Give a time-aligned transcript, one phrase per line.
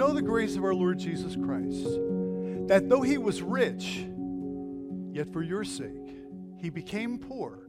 [0.00, 1.84] know the grace of our Lord Jesus Christ,
[2.68, 4.06] that though he was rich,
[5.12, 6.16] yet for your sake
[6.58, 7.68] he became poor,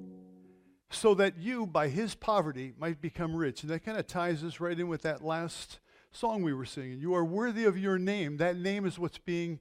[0.89, 3.63] so that you, by his poverty, might become rich.
[3.63, 7.01] And that kind of ties us right in with that last song we were singing.
[7.01, 8.37] You are worthy of your name.
[8.37, 9.59] That name is what's being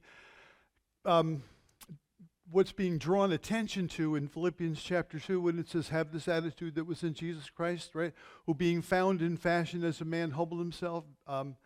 [1.03, 1.43] um,
[2.49, 6.75] what's being drawn attention to in Philippians chapter 2 when it says, Have this attitude
[6.75, 8.13] that was in Jesus Christ, right?
[8.45, 11.03] Who being found in fashion as a man humbled himself.
[11.27, 11.57] Um,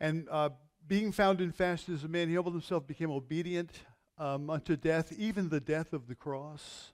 [0.00, 0.50] and uh,
[0.86, 3.70] being found in fashion as a man, he humbled himself, became obedient
[4.18, 6.92] um, unto death, even the death of the cross.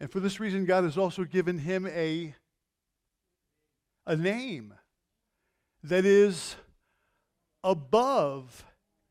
[0.00, 2.34] And for this reason, God has also given him a,
[4.06, 4.74] a name
[5.82, 6.56] that is
[7.64, 8.64] above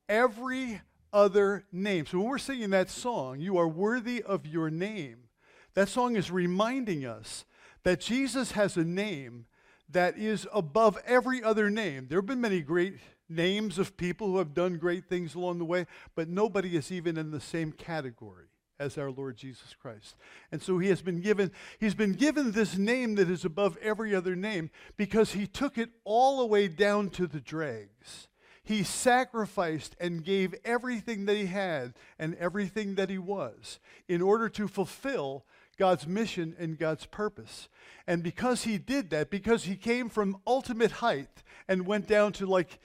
[0.07, 0.81] every
[1.12, 2.05] other name.
[2.05, 5.29] So when we're singing that song, You Are Worthy of Your Name,
[5.73, 7.45] that song is reminding us
[7.84, 9.45] that Jesus has a name
[9.89, 12.07] that is above every other name.
[12.07, 12.95] There have been many great
[13.29, 17.18] names of people who have done great things along the way, but nobody is even
[17.18, 18.45] in the same category
[18.79, 20.15] as our Lord Jesus Christ.
[20.51, 24.13] And so he has been given he's been given this name that is above every
[24.13, 28.27] other name because he took it all the way down to the dregs.
[28.63, 34.49] He sacrificed and gave everything that he had and everything that he was in order
[34.49, 35.45] to fulfill
[35.77, 37.70] God's mission and God's purpose.
[38.07, 42.48] And because he did that, because he came from ultimate height and went down to
[42.48, 42.79] like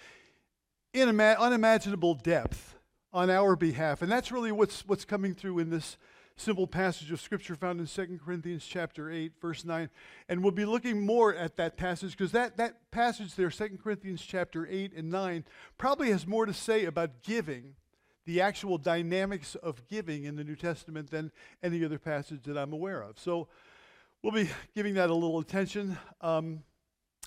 [0.95, 2.75] unimaginable depth
[3.13, 4.03] on our behalf.
[4.03, 5.97] And that's really what's, what's coming through in this
[6.37, 9.91] simple passage of scripture found in 2 Corinthians chapter 8 verse 9
[10.27, 14.23] and we'll be looking more at that passage because that, that passage there 2 Corinthians
[14.23, 15.45] chapter 8 and 9
[15.77, 17.75] probably has more to say about giving
[18.25, 21.31] the actual dynamics of giving in the New Testament than
[21.63, 23.19] any other passage that I'm aware of.
[23.19, 23.49] So
[24.23, 26.63] we'll be giving that a little attention um,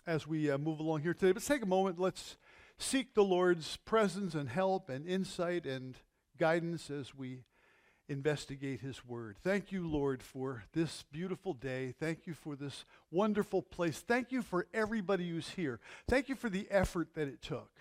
[0.08, 1.34] as we uh, move along here today.
[1.34, 2.00] But take a moment.
[2.00, 2.38] Let's
[2.78, 5.96] seek the Lord's presence and help and insight and
[6.38, 7.44] guidance as we
[8.10, 9.38] investigate His Word.
[9.44, 11.94] Thank you, Lord, for this beautiful day.
[12.00, 14.00] Thank you for this wonderful place.
[14.00, 15.80] Thank you for everybody who's here.
[16.08, 17.72] Thank you for the effort that it took.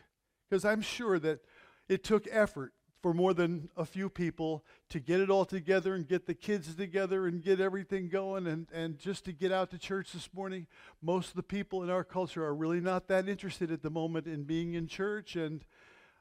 [0.48, 1.40] Because I'm sure that
[1.88, 6.06] it took effort for more than a few people to get it all together and
[6.06, 9.78] get the kids together and get everything going and, and just to get out to
[9.78, 10.68] church this morning.
[11.02, 14.28] Most of the people in our culture are really not that interested at the moment
[14.28, 15.64] in being in church and,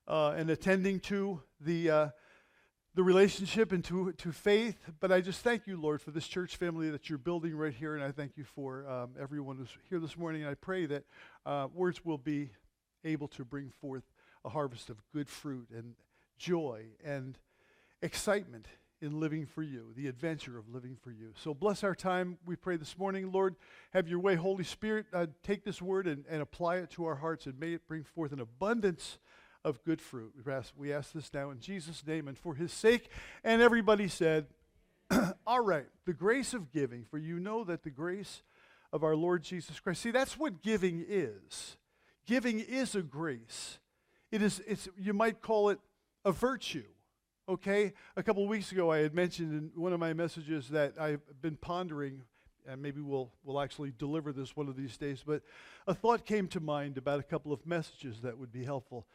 [0.07, 2.09] uh, and attending to the, uh,
[2.95, 4.77] the relationship and to, to faith.
[4.99, 7.93] But I just thank you, Lord, for this church family that you're building right here.
[7.93, 10.41] And I thank you for um, everyone who's here this morning.
[10.41, 11.03] And I pray that
[11.45, 12.49] uh, words will be
[13.03, 14.03] able to bring forth
[14.43, 15.93] a harvest of good fruit and
[16.41, 17.37] joy and
[18.01, 18.67] excitement
[18.99, 21.33] in living for you, the adventure of living for you.
[21.35, 23.31] So bless our time, we pray this morning.
[23.31, 23.55] Lord,
[23.93, 25.05] have your way, Holy Spirit.
[25.13, 28.03] Uh, take this word and, and apply it to our hearts and may it bring
[28.03, 29.19] forth an abundance
[29.63, 30.33] of good fruit.
[30.43, 33.09] We ask, we ask this now in Jesus' name and for his sake.
[33.43, 34.47] And everybody said,
[35.45, 38.41] All right, the grace of giving, for you know that the grace
[38.91, 40.01] of our Lord Jesus Christ.
[40.01, 41.77] See, that's what giving is.
[42.25, 43.77] Giving is a grace.
[44.31, 45.79] It is, it's, you might call it
[46.25, 46.85] a virtue.
[47.49, 47.93] Okay?
[48.15, 51.21] A couple of weeks ago, I had mentioned in one of my messages that I've
[51.41, 52.21] been pondering,
[52.67, 55.41] and maybe we'll, we'll actually deliver this one of these days, but
[55.87, 59.07] a thought came to mind about a couple of messages that would be helpful.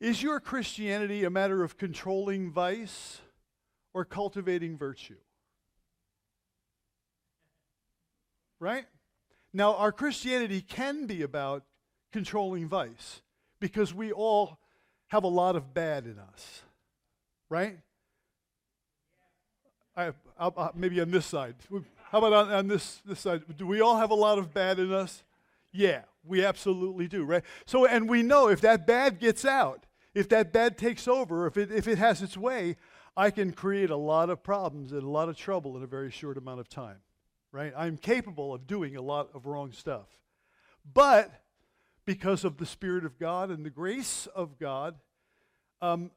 [0.00, 3.20] Is your Christianity a matter of controlling vice
[3.92, 5.16] or cultivating virtue?
[8.60, 8.84] Right?
[9.52, 11.64] Now, our Christianity can be about
[12.12, 13.22] controlling vice
[13.60, 14.58] because we all
[15.14, 16.62] have a lot of bad in us,
[17.48, 17.78] right?
[19.96, 21.54] I, I, I, maybe on this side.
[22.10, 23.42] How about on, on this, this side?
[23.56, 25.22] Do we all have a lot of bad in us?
[25.70, 27.44] Yeah, we absolutely do, right?
[27.64, 31.56] So, and we know if that bad gets out, if that bad takes over, if
[31.56, 32.74] it, if it has its way,
[33.16, 36.10] I can create a lot of problems and a lot of trouble in a very
[36.10, 36.98] short amount of time,
[37.52, 37.72] right?
[37.76, 40.08] I'm capable of doing a lot of wrong stuff.
[40.92, 41.30] But
[42.04, 44.96] because of the Spirit of God and the grace of God,
[45.80, 46.10] um,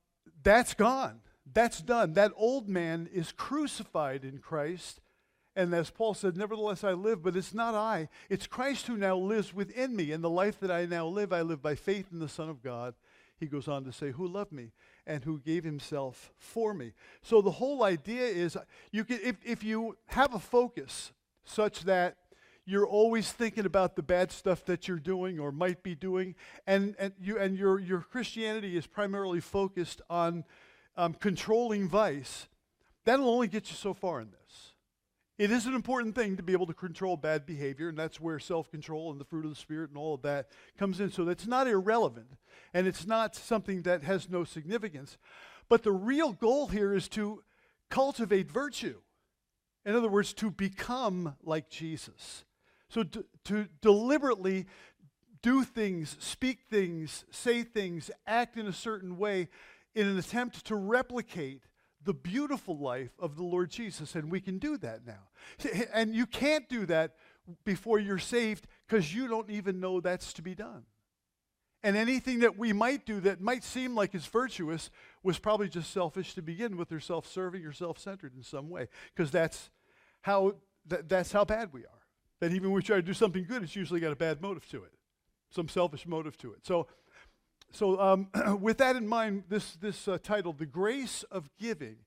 [0.44, 1.22] that's gone.
[1.54, 2.14] That's done.
[2.14, 5.00] That old man is crucified in Christ.
[5.56, 8.10] And as Paul said, nevertheless I live, but it's not I.
[8.30, 10.12] It's Christ who now lives within me.
[10.12, 12.62] And the life that I now live, I live by faith in the Son of
[12.62, 12.94] God.
[13.40, 14.72] He goes on to say, who loved me
[15.06, 16.94] and who gave himself for me.
[17.22, 18.58] So the whole idea is
[18.92, 21.12] you can, if, if you have a focus
[21.46, 22.18] such that
[22.68, 26.36] you're always thinking about the bad stuff that you're doing or might be doing,
[26.68, 30.44] and, and, you, and your, your Christianity is primarily focused on
[30.98, 32.50] um, controlling vice,
[33.06, 34.74] that'll only get you so far in this.
[35.38, 38.38] It is an important thing to be able to control bad behavior, and that's where
[38.38, 41.10] self control and the fruit of the Spirit and all of that comes in.
[41.10, 42.38] So that's not irrelevant,
[42.74, 45.18] and it's not something that has no significance.
[45.70, 47.44] But the real goal here is to
[47.90, 48.98] cultivate virtue.
[49.86, 52.44] In other words, to become like Jesus.
[52.90, 54.66] So to, to deliberately
[55.42, 59.50] do things, speak things, say things, act in a certain way
[59.96, 61.64] in an attempt to replicate
[62.04, 64.16] the beautiful life of the Lord Jesus.
[64.16, 65.72] And we can do that now.
[65.94, 67.16] And you can't do that
[67.66, 70.84] before you're saved because you don't even know that's to be done.
[71.84, 74.90] And anything that we might do that might seem like is virtuous
[75.24, 78.70] was probably just selfish to begin with, or self serving or self centered in some
[78.70, 79.70] way, because that's
[80.22, 80.56] how,
[80.88, 81.97] that, that's how bad we are.
[82.40, 84.68] That even when we try to do something good, it's usually got a bad motive
[84.70, 84.92] to it,
[85.50, 86.66] some selfish motive to it.
[86.66, 86.88] So,
[87.72, 88.30] so um,
[88.62, 91.98] with that in mind, this, this uh, title, The Grace of Giving,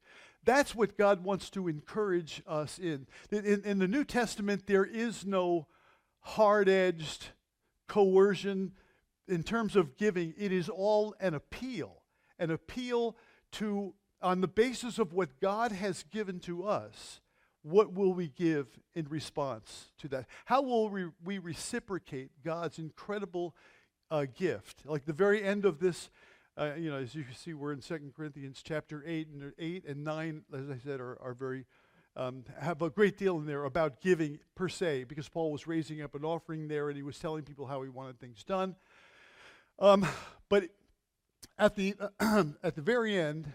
[0.44, 3.06] that's what God wants to encourage us in.
[3.30, 3.62] in.
[3.64, 5.66] In the New Testament, there is no
[6.20, 7.28] hard edged
[7.88, 8.72] coercion
[9.28, 10.34] in terms of giving.
[10.38, 12.02] It is all an appeal,
[12.38, 13.16] an appeal
[13.52, 17.20] to, on the basis of what God has given to us,
[17.62, 20.26] what will we give in response to that?
[20.46, 23.54] How will we, we reciprocate God's incredible
[24.10, 24.82] uh, gift?
[24.84, 26.10] Like the very end of this,
[26.56, 29.84] uh, you know, as you can see, we're in 2 Corinthians chapter 8, and 8
[29.86, 31.66] and 9, as I said, are, are very,
[32.16, 36.02] um, have a great deal in there about giving per se, because Paul was raising
[36.02, 38.74] up an offering there and he was telling people how he wanted things done.
[39.78, 40.06] Um,
[40.48, 40.64] but
[41.58, 41.94] at the,
[42.62, 43.52] at the very end,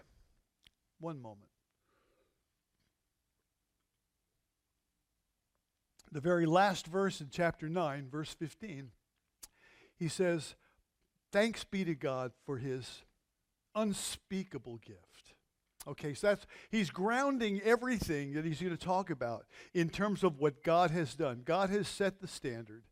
[1.00, 1.48] one moment.
[6.16, 8.88] The very last verse in chapter 9, verse 15,
[9.98, 10.54] he says,
[11.30, 13.02] Thanks be to God for his
[13.74, 15.34] unspeakable gift.
[15.86, 20.38] Okay, so that's he's grounding everything that he's going to talk about in terms of
[20.38, 21.42] what God has done.
[21.44, 22.84] God has set the standard.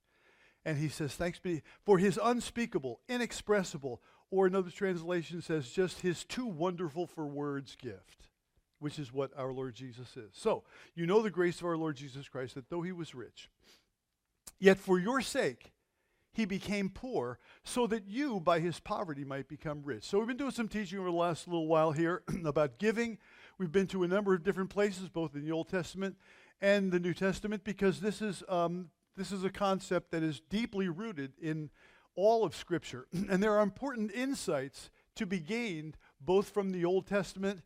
[0.67, 6.25] And he says, Thanks be for his unspeakable, inexpressible, or another translation says, just his
[6.25, 8.29] too wonderful for words gift
[8.85, 10.29] which is what our Lord Jesus is.
[10.35, 10.63] So,
[10.95, 13.49] you know the grace of our Lord Jesus Christ, that though he was rich,
[14.61, 15.73] yet for your sake
[16.35, 20.05] he became poor, so that you by his poverty might become rich.
[20.05, 23.17] So, we've been doing some teaching over the last little while here about giving.
[23.57, 26.17] We've been to a number of different places, both in the Old Testament
[26.61, 30.91] and the New Testament, because this is, um, this is a concept that is deeply
[30.91, 31.71] rooted in
[32.17, 33.07] all of Scripture.
[33.31, 37.63] and there are important insights to be gained both from the Old Testament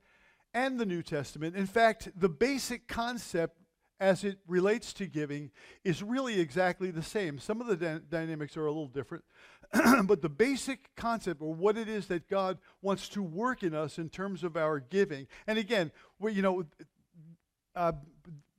[0.55, 1.57] and the New Testament.
[1.57, 3.57] In fact, the basic concept
[4.01, 5.51] as it relates to giving
[5.85, 7.39] is really exactly the same.
[7.39, 9.25] Some of the dy- dynamics are a little different,
[10.05, 13.99] but the basic concept or what it is that God wants to work in us
[13.99, 15.27] in terms of our giving.
[15.47, 16.65] And again, we, you know,
[17.75, 17.93] uh,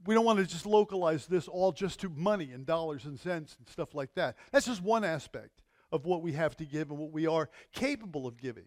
[0.06, 3.56] we don't want to just localize this all just to money and dollars and cents
[3.58, 4.36] and stuff like that.
[4.52, 5.62] That's just one aspect
[5.92, 8.66] of what we have to give and what we are capable of giving.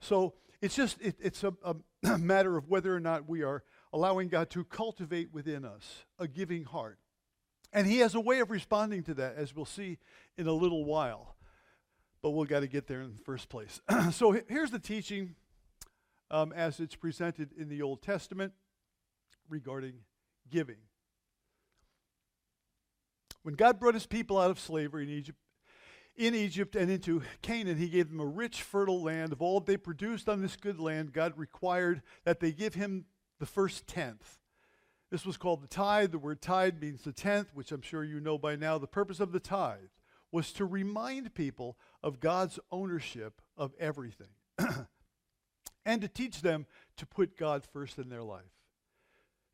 [0.00, 3.62] So it's just, it, it's a, a matter of whether or not we are
[3.92, 6.98] allowing God to cultivate within us a giving heart.
[7.72, 9.98] And He has a way of responding to that, as we'll see
[10.36, 11.36] in a little while.
[12.22, 13.80] But we've got to get there in the first place.
[14.12, 15.34] so here's the teaching
[16.30, 18.52] um, as it's presented in the Old Testament
[19.48, 19.94] regarding
[20.50, 20.76] giving.
[23.42, 25.38] When God brought his people out of slavery in Egypt,
[26.16, 29.32] in Egypt and into Canaan, he gave them a rich, fertile land.
[29.32, 33.06] Of all they produced on this good land, God required that they give him
[33.40, 34.38] the first tenth.
[35.10, 36.12] This was called the tithe.
[36.12, 38.78] The word tithe means the tenth, which I'm sure you know by now.
[38.78, 39.90] The purpose of the tithe
[40.32, 44.28] was to remind people of God's ownership of everything
[45.86, 46.66] and to teach them
[46.96, 48.42] to put God first in their life.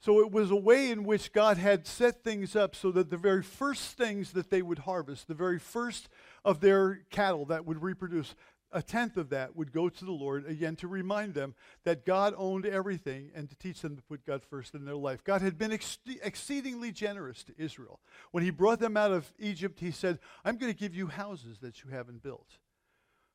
[0.01, 3.19] So it was a way in which God had set things up so that the
[3.19, 6.09] very first things that they would harvest, the very first
[6.45, 8.35] of their cattle that would reproduce,
[8.73, 11.55] a tenth of that would go to the Lord, again, to remind them
[11.85, 15.25] that God owned everything and to teach them to put God first in their life.
[15.25, 18.01] God had been ex- exceedingly generous to Israel.
[18.31, 21.59] When He brought them out of Egypt, He said, I'm going to give you houses
[21.61, 22.59] that you haven't built.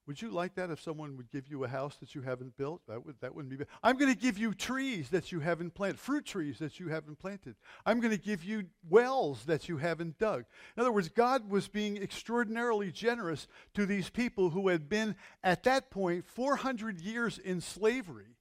[0.07, 2.81] Would you like that if someone would give you a house that you haven't built?
[2.87, 3.67] That, would, that wouldn't be bad.
[3.81, 7.17] I'm going to give you trees that you haven't planted, fruit trees that you haven't
[7.17, 7.55] planted.
[7.85, 10.45] I'm going to give you wells that you haven't dug.
[10.77, 15.63] In other words, God was being extraordinarily generous to these people who had been, at
[15.63, 18.35] that point, 400 years in slavery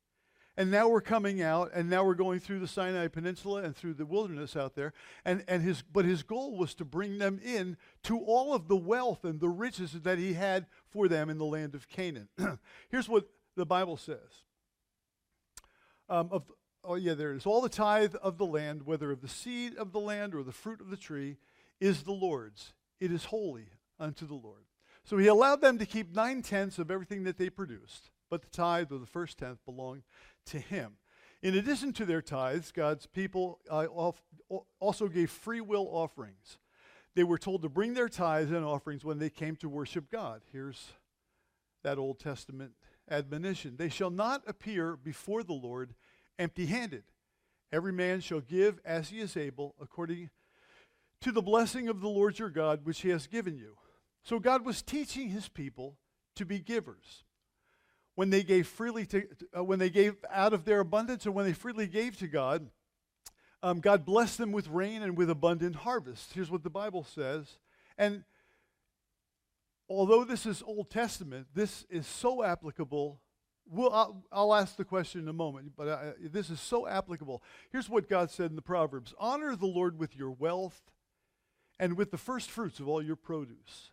[0.56, 3.94] and now we're coming out, and now we're going through the Sinai Peninsula and through
[3.94, 4.92] the wilderness out there.
[5.24, 8.76] And, and his, but his goal was to bring them in to all of the
[8.76, 12.28] wealth and the riches that he had for them in the land of Canaan.
[12.88, 14.44] Here's what the Bible says.
[16.08, 16.44] Um, of,
[16.84, 17.46] oh yeah, there it is.
[17.46, 20.52] All the tithe of the land, whether of the seed of the land or the
[20.52, 21.36] fruit of the tree,
[21.80, 22.74] is the Lord's.
[23.00, 24.64] It is holy unto the Lord.
[25.04, 28.48] So he allowed them to keep nine tenths of everything that they produced, but the
[28.48, 30.02] tithe or the first tenth belonged
[30.46, 30.96] to him.
[31.42, 33.86] In addition to their tithes, God's people uh,
[34.80, 36.58] also gave free will offerings.
[37.14, 40.42] They were told to bring their tithes and offerings when they came to worship God.
[40.52, 40.92] Here's
[41.82, 42.72] that Old Testament
[43.10, 45.94] admonition They shall not appear before the Lord
[46.38, 47.04] empty handed.
[47.72, 50.30] Every man shall give as he is able, according
[51.20, 53.76] to the blessing of the Lord your God, which he has given you.
[54.22, 55.96] So God was teaching his people
[56.36, 57.23] to be givers.
[58.14, 59.24] When they gave freely to,
[59.56, 62.70] uh, when they gave out of their abundance, or when they freely gave to God,
[63.62, 66.32] um, God blessed them with rain and with abundant harvest.
[66.34, 67.58] Here's what the Bible says.
[67.96, 68.24] And
[69.88, 73.20] although this is Old Testament, this is so applicable.
[73.66, 77.42] We'll, I'll, I'll ask the question in a moment, but I, this is so applicable.
[77.72, 80.92] Here's what God said in the Proverbs Honor the Lord with your wealth
[81.78, 83.90] and with the first fruits of all your produce.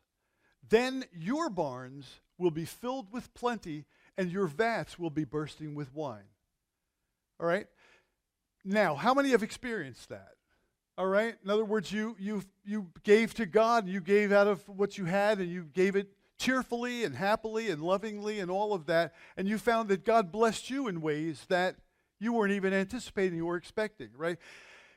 [0.67, 3.85] Then your barns will be filled with plenty,
[4.21, 6.29] and your vats will be bursting with wine.
[7.39, 7.65] All right?
[8.63, 10.35] Now, how many have experienced that?
[10.95, 11.35] All right?
[11.43, 15.05] In other words, you, you, you gave to God, you gave out of what you
[15.05, 19.47] had, and you gave it cheerfully and happily and lovingly and all of that, and
[19.47, 21.77] you found that God blessed you in ways that
[22.19, 24.37] you weren't even anticipating or expecting, right?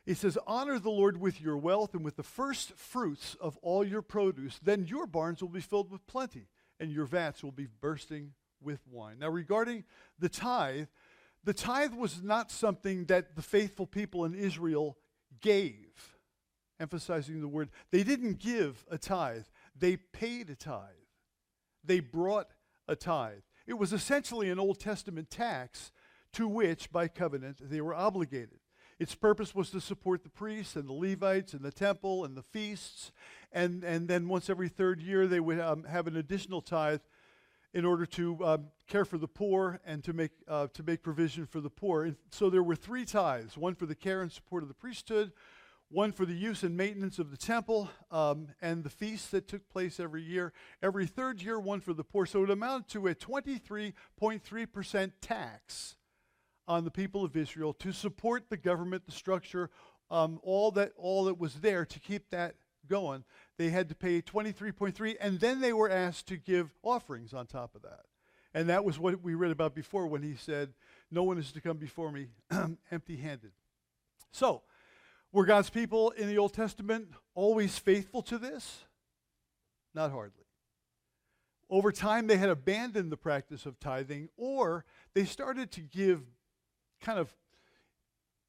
[0.05, 3.87] He says, Honor the Lord with your wealth and with the first fruits of all
[3.87, 4.61] your produce.
[4.63, 8.81] Then your barns will be filled with plenty, and your vats will be bursting with
[8.91, 9.19] wine.
[9.21, 9.85] Now, regarding
[10.19, 10.87] the tithe,
[11.45, 14.97] the tithe was not something that the faithful people in Israel
[15.41, 16.17] gave,
[16.81, 17.71] emphasizing the word.
[17.91, 19.45] They didn't give a tithe,
[19.79, 20.89] they paid a tithe.
[21.85, 22.49] They brought
[22.89, 23.43] a tithe.
[23.67, 25.93] It was essentially an Old Testament tax
[26.33, 28.61] to which, by covenant, they were obligated.
[28.99, 32.43] Its purpose was to support the priests and the Levites and the temple and the
[32.43, 33.13] feasts.
[33.53, 37.01] And, and then once every third year, they would um, have an additional tithe
[37.75, 41.45] in order to um, care for the poor and to make, uh, to make provision
[41.45, 42.05] for the poor.
[42.05, 45.33] And so there were three tithes one for the care and support of the priesthood,
[45.91, 49.69] one for the use and maintenance of the temple um, and the feasts that took
[49.69, 50.53] place every year.
[50.83, 52.27] Every third year, one for the poor.
[52.27, 55.97] So it amounted to a 23.3% tax
[56.67, 59.69] on the people of Israel to support the government, the structure,
[60.11, 62.55] um, all that all that was there to keep that
[62.89, 63.25] going.
[63.57, 67.75] They had to pay 23.3, and then they were asked to give offerings on top
[67.75, 68.01] of that.
[68.55, 70.75] And that was what we read about before when he said,
[71.11, 72.29] "No one is to come before me
[72.91, 73.51] empty-handed."
[74.31, 74.63] So,
[75.33, 78.85] were God's people in the Old Testament always faithful to this?
[79.93, 80.45] Not hardly.
[81.69, 86.23] Over time, they had abandoned the practice of tithing, or they started to give
[87.01, 87.35] kind of,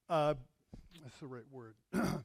[0.09, 0.35] uh,
[1.01, 1.75] that's the right word,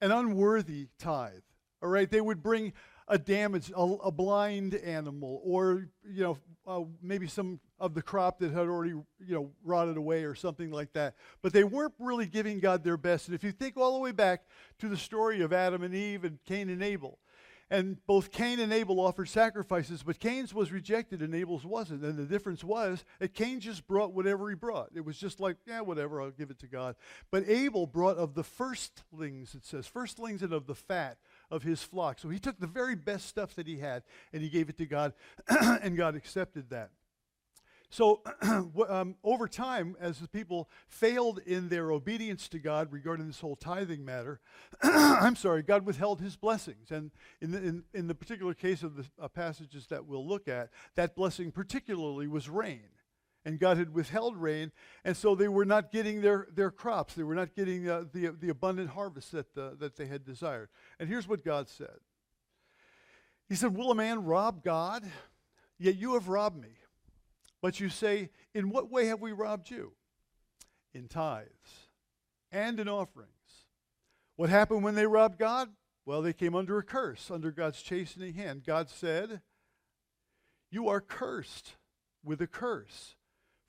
[0.00, 1.42] an unworthy tithe.
[1.82, 2.72] All right, they would bring
[3.06, 8.38] a damaged, a, a blind animal, or you know, uh, maybe some of the crop
[8.40, 11.14] that had already you know rotted away, or something like that.
[11.42, 13.28] But they weren't really giving God their best.
[13.28, 14.42] And if you think all the way back
[14.80, 17.18] to the story of Adam and Eve and Cain and Abel,
[17.70, 22.02] and both Cain and Abel offered sacrifices, but Cain's was rejected and Abel's wasn't.
[22.02, 24.90] And the difference was that Cain just brought whatever he brought.
[24.94, 26.96] It was just like, yeah, whatever, I'll give it to God.
[27.30, 31.18] But Abel brought of the firstlings, it says, firstlings and of the fat
[31.50, 32.18] of his flock.
[32.18, 34.86] So he took the very best stuff that he had and he gave it to
[34.86, 35.12] God,
[35.48, 36.90] and God accepted that.
[37.90, 38.20] So,
[38.88, 43.56] um, over time, as the people failed in their obedience to God regarding this whole
[43.56, 44.40] tithing matter,
[44.82, 46.90] I'm sorry, God withheld his blessings.
[46.90, 50.48] And in the, in, in the particular case of the uh, passages that we'll look
[50.48, 52.88] at, that blessing particularly was rain.
[53.44, 54.72] And God had withheld rain,
[55.04, 57.14] and so they were not getting their, their crops.
[57.14, 60.68] They were not getting uh, the, the abundant harvest that, uh, that they had desired.
[61.00, 61.96] And here's what God said
[63.48, 65.04] He said, Will a man rob God?
[65.78, 66.70] Yet you have robbed me.
[67.60, 69.92] But you say, In what way have we robbed you?
[70.94, 71.88] In tithes
[72.50, 73.32] and in offerings.
[74.36, 75.68] What happened when they robbed God?
[76.06, 78.62] Well, they came under a curse, under God's chastening hand.
[78.64, 79.42] God said,
[80.70, 81.76] You are cursed
[82.24, 83.16] with a curse,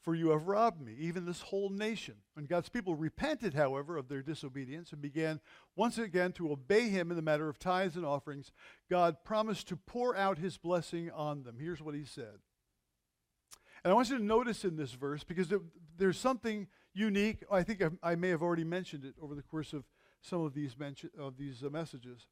[0.01, 2.15] for you have robbed me, even this whole nation.
[2.33, 5.41] When God's people repented, however, of their disobedience and began
[5.75, 8.51] once again to obey him in the matter of tithes and offerings,
[8.89, 11.57] God promised to pour out his blessing on them.
[11.59, 12.39] Here's what he said
[13.83, 15.61] and I want you to notice in this verse, because there,
[15.97, 17.43] there's something unique.
[17.51, 19.83] I think I, I, may have already mentioned it over the course of
[20.21, 22.27] some of these, mention, of these uh, messages.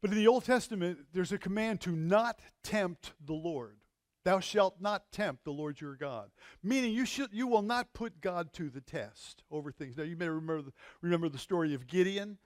[0.00, 3.78] But in the Old Testament, there's a command to not tempt the Lord.
[4.24, 6.30] Thou shalt not tempt the Lord your God.
[6.62, 9.96] Meaning you, should, you will not put God to the test over things.
[9.96, 12.38] Now, you may remember the, remember the story of Gideon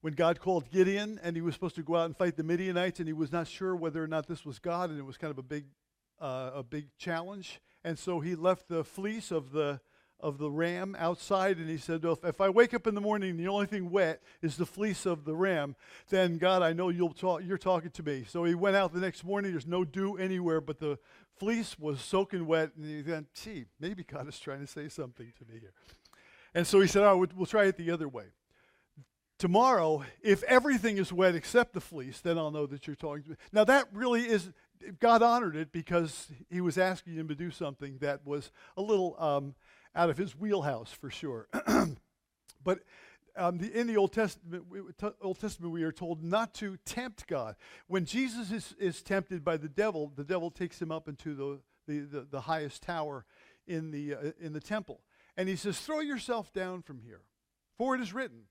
[0.00, 3.00] when God called Gideon and he was supposed to go out and fight the Midianites
[3.00, 5.30] and he was not sure whether or not this was God and it was kind
[5.30, 5.64] of a big,
[6.20, 7.60] uh, a big challenge.
[7.84, 9.80] And so he left the fleece of the,
[10.20, 13.30] of the ram outside and he said, if, if I wake up in the morning
[13.30, 15.76] and the only thing wet is the fleece of the ram,
[16.08, 18.24] then God, I know you'll talk, you're talking to me.
[18.28, 19.52] So he went out the next morning.
[19.52, 20.98] There's no dew anywhere, but the
[21.38, 22.70] fleece was soaking wet.
[22.76, 25.72] And he thought, gee, maybe God is trying to say something to me here.
[26.54, 28.26] And so he said, all right, we'll, we'll try it the other way.
[29.38, 33.30] Tomorrow, if everything is wet except the fleece, then I'll know that you're talking to
[33.30, 33.36] me.
[33.52, 34.50] Now, that really is,
[34.98, 39.14] God honored it because he was asking him to do something that was a little
[39.18, 39.54] um,
[39.94, 41.48] out of his wheelhouse for sure.
[42.64, 42.80] but
[43.36, 46.78] um, the, in the Old Testament, we, t- Old Testament, we are told not to
[46.86, 47.56] tempt God.
[47.88, 51.60] When Jesus is, is tempted by the devil, the devil takes him up into the,
[51.86, 53.26] the, the, the highest tower
[53.66, 55.00] in the, uh, in the temple.
[55.36, 57.20] And he says, Throw yourself down from here,
[57.76, 58.44] for it is written,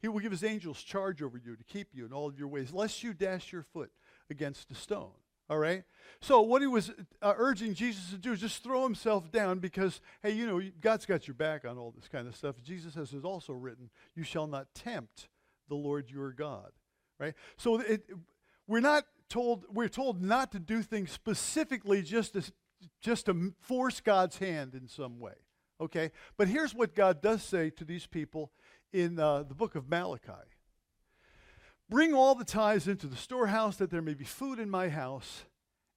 [0.00, 2.48] he will give his angels charge over you to keep you in all of your
[2.48, 3.90] ways, lest you dash your foot
[4.30, 5.12] against a stone.
[5.48, 5.84] All right?
[6.20, 6.90] So, what he was
[7.22, 11.06] uh, urging Jesus to do is just throw himself down because, hey, you know, God's
[11.06, 12.56] got your back on all this kind of stuff.
[12.64, 15.28] Jesus has also written, You shall not tempt
[15.68, 16.72] the Lord your God.
[17.20, 17.34] Right?
[17.56, 18.10] So, it,
[18.66, 22.42] we're not told, we're told not to do things specifically just to,
[23.00, 25.34] just to force God's hand in some way.
[25.80, 26.10] Okay?
[26.36, 28.50] But here's what God does say to these people
[28.92, 30.32] in uh, the book of Malachi
[31.88, 35.44] Bring all the tithes into the storehouse that there may be food in my house,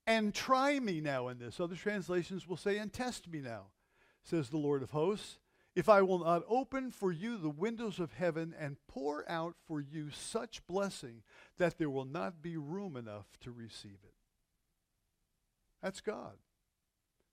[0.05, 1.59] and try me now in this.
[1.59, 3.67] Other translations will say, and test me now,
[4.23, 5.39] says the Lord of hosts,
[5.75, 9.79] if I will not open for you the windows of heaven and pour out for
[9.79, 11.23] you such blessing
[11.57, 14.13] that there will not be room enough to receive it.
[15.81, 16.37] That's God.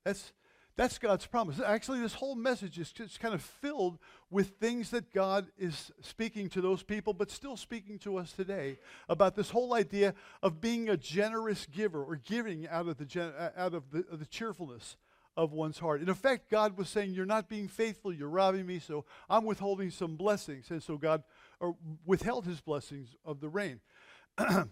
[0.05, 0.33] That's
[0.77, 1.59] that's God's promise.
[1.59, 3.99] Actually, this whole message is just kind of filled
[4.31, 8.79] with things that God is speaking to those people, but still speaking to us today
[9.09, 13.33] about this whole idea of being a generous giver or giving out of the, gen-
[13.39, 14.97] uh, out of the, the cheerfulness
[15.35, 16.03] of one's heart.
[16.03, 19.91] In effect, God was saying, You're not being faithful, you're robbing me, so I'm withholding
[19.91, 20.71] some blessings.
[20.71, 21.23] And so God
[21.59, 23.81] or withheld his blessings of the rain.
[24.39, 24.69] now,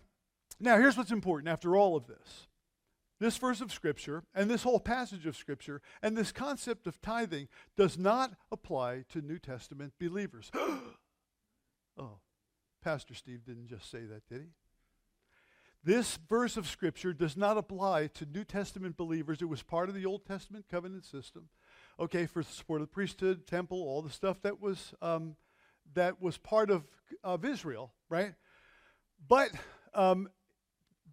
[0.60, 2.46] here's what's important after all of this
[3.24, 7.48] this verse of Scripture and this whole passage of Scripture and this concept of tithing
[7.76, 10.50] does not apply to New Testament believers.
[11.98, 12.18] oh,
[12.82, 14.48] Pastor Steve didn't just say that, did he?
[15.82, 19.42] This verse of Scripture does not apply to New Testament believers.
[19.42, 21.48] It was part of the Old Testament covenant system,
[22.00, 25.36] okay, for the support of the priesthood, temple, all the stuff that was, um,
[25.94, 26.84] that was part of,
[27.22, 28.32] of Israel, right?
[29.28, 29.50] But
[29.94, 30.28] um,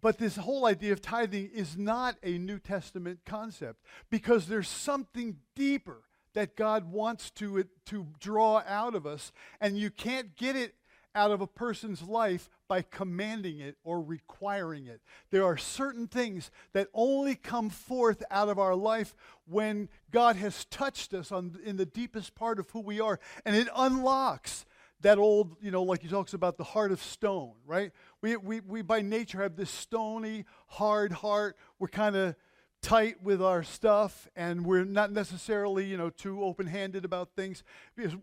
[0.02, 5.36] but this whole idea of tithing is not a New Testament concept because there's something
[5.54, 6.02] deeper
[6.34, 10.74] that God wants to, to draw out of us, and you can't get it
[11.14, 15.02] out of a person's life by commanding it or requiring it.
[15.30, 19.14] There are certain things that only come forth out of our life
[19.46, 23.54] when God has touched us on, in the deepest part of who we are, and
[23.54, 24.64] it unlocks
[25.02, 27.92] that old, you know, like he talks about the heart of stone, right?
[28.20, 31.56] We, we, we by nature have this stony, hard heart.
[31.78, 32.36] We're kind of
[32.80, 37.62] tight with our stuff, and we're not necessarily, you know, too open handed about things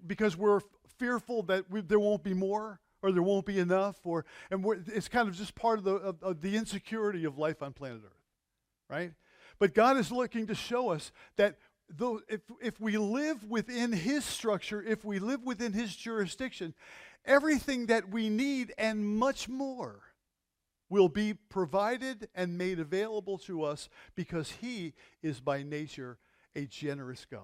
[0.05, 0.61] because, we're
[0.97, 5.07] fearful that we, there won't be more or there won't be enough, or, and it's
[5.07, 8.11] kind of just part of the, of, of the insecurity of life on planet Earth,
[8.89, 9.13] right?
[9.59, 11.57] But God is looking to show us that
[11.89, 16.73] though if, if we live within his structure, if we live within his jurisdiction,
[17.25, 20.01] everything that we need and much more
[20.89, 26.17] will be provided and made available to us because he is by nature
[26.55, 27.43] a generous God.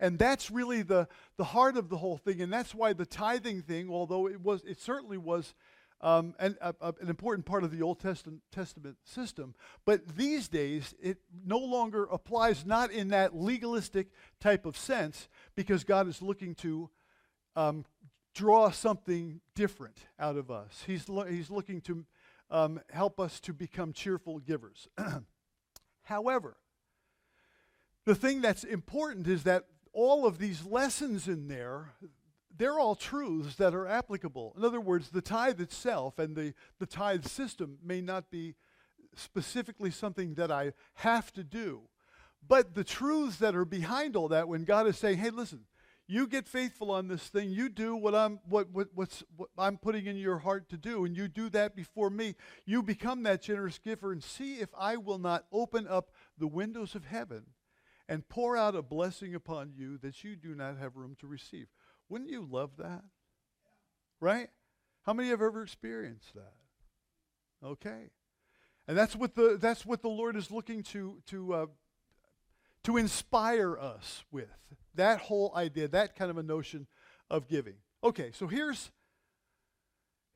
[0.00, 2.40] And that's really the, the heart of the whole thing.
[2.40, 5.54] And that's why the tithing thing, although it was it certainly was
[6.02, 9.54] um, an, a, a, an important part of the Old Testament, Testament system.
[9.84, 14.08] But these days, it no longer applies, not in that legalistic
[14.40, 16.90] type of sense, because God is looking to
[17.54, 17.84] um,
[18.34, 20.84] draw something different out of us.
[20.86, 22.04] He's, lo- he's looking to
[22.50, 24.88] um, help us to become cheerful givers.
[26.02, 26.56] However,
[28.04, 31.92] the thing that's important is that all of these lessons in there
[32.56, 34.54] they're all truths that are applicable.
[34.56, 38.54] In other words, the tithe itself and the, the tithe system may not be
[39.14, 41.82] specifically something that I have to do.
[42.46, 45.64] But the truths that are behind all that, when God is saying, hey, listen,
[46.08, 47.50] You get faithful on this thing.
[47.50, 51.04] You do what I'm what, what what's what I'm putting in your heart to do,
[51.04, 52.34] and you do that before me.
[52.66, 56.94] You become that generous giver, and see if I will not open up the windows
[56.94, 57.46] of heaven
[58.08, 61.68] and pour out a blessing upon you that you do not have room to receive.
[62.12, 63.04] Wouldn't you love that?
[64.20, 64.50] Right?
[65.06, 66.52] How many have ever experienced that?
[67.64, 68.10] Okay.
[68.86, 71.66] And that's what the that's what the Lord is looking to to uh,
[72.84, 74.50] to inspire us with
[74.94, 76.86] that whole idea, that kind of a notion
[77.30, 77.76] of giving.
[78.04, 78.90] Okay, so here's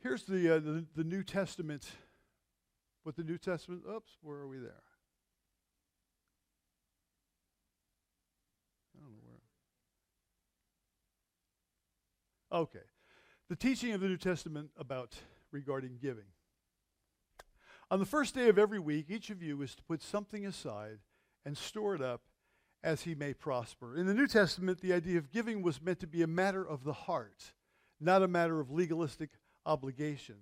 [0.03, 1.87] here's the uh, the, the New Testament.
[3.03, 3.83] What the New Testament?
[3.87, 4.83] Oops, where are we there?
[8.95, 9.41] I don't know where.
[12.53, 12.79] Okay,
[13.49, 15.15] the teaching of the New Testament about
[15.51, 16.27] regarding giving.
[17.91, 20.99] On the first day of every week, each of you is to put something aside
[21.45, 22.23] and store it up
[22.85, 23.97] as he may prosper.
[23.97, 26.85] In the New Testament, the idea of giving was meant to be a matter of
[26.85, 27.53] the heart,
[28.01, 29.31] not a matter of legalistic
[29.65, 30.37] obligation.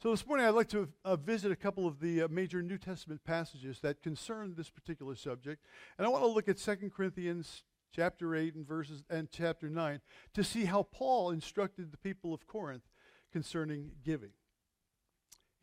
[0.00, 2.78] So this morning, I'd like to uh, visit a couple of the uh, major New
[2.78, 5.64] Testament passages that concern this particular subject,
[5.98, 10.00] and I want to look at 2 Corinthians chapter 8 and verses and chapter 9
[10.34, 12.88] to see how Paul instructed the people of Corinth
[13.32, 14.32] concerning giving.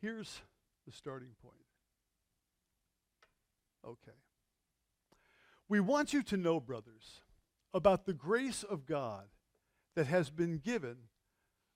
[0.02, 0.42] Here's
[0.86, 1.56] the starting point.
[3.86, 4.18] Okay.
[5.68, 7.22] We want you to know, brothers,
[7.74, 9.26] about the grace of God
[9.96, 10.96] that has been given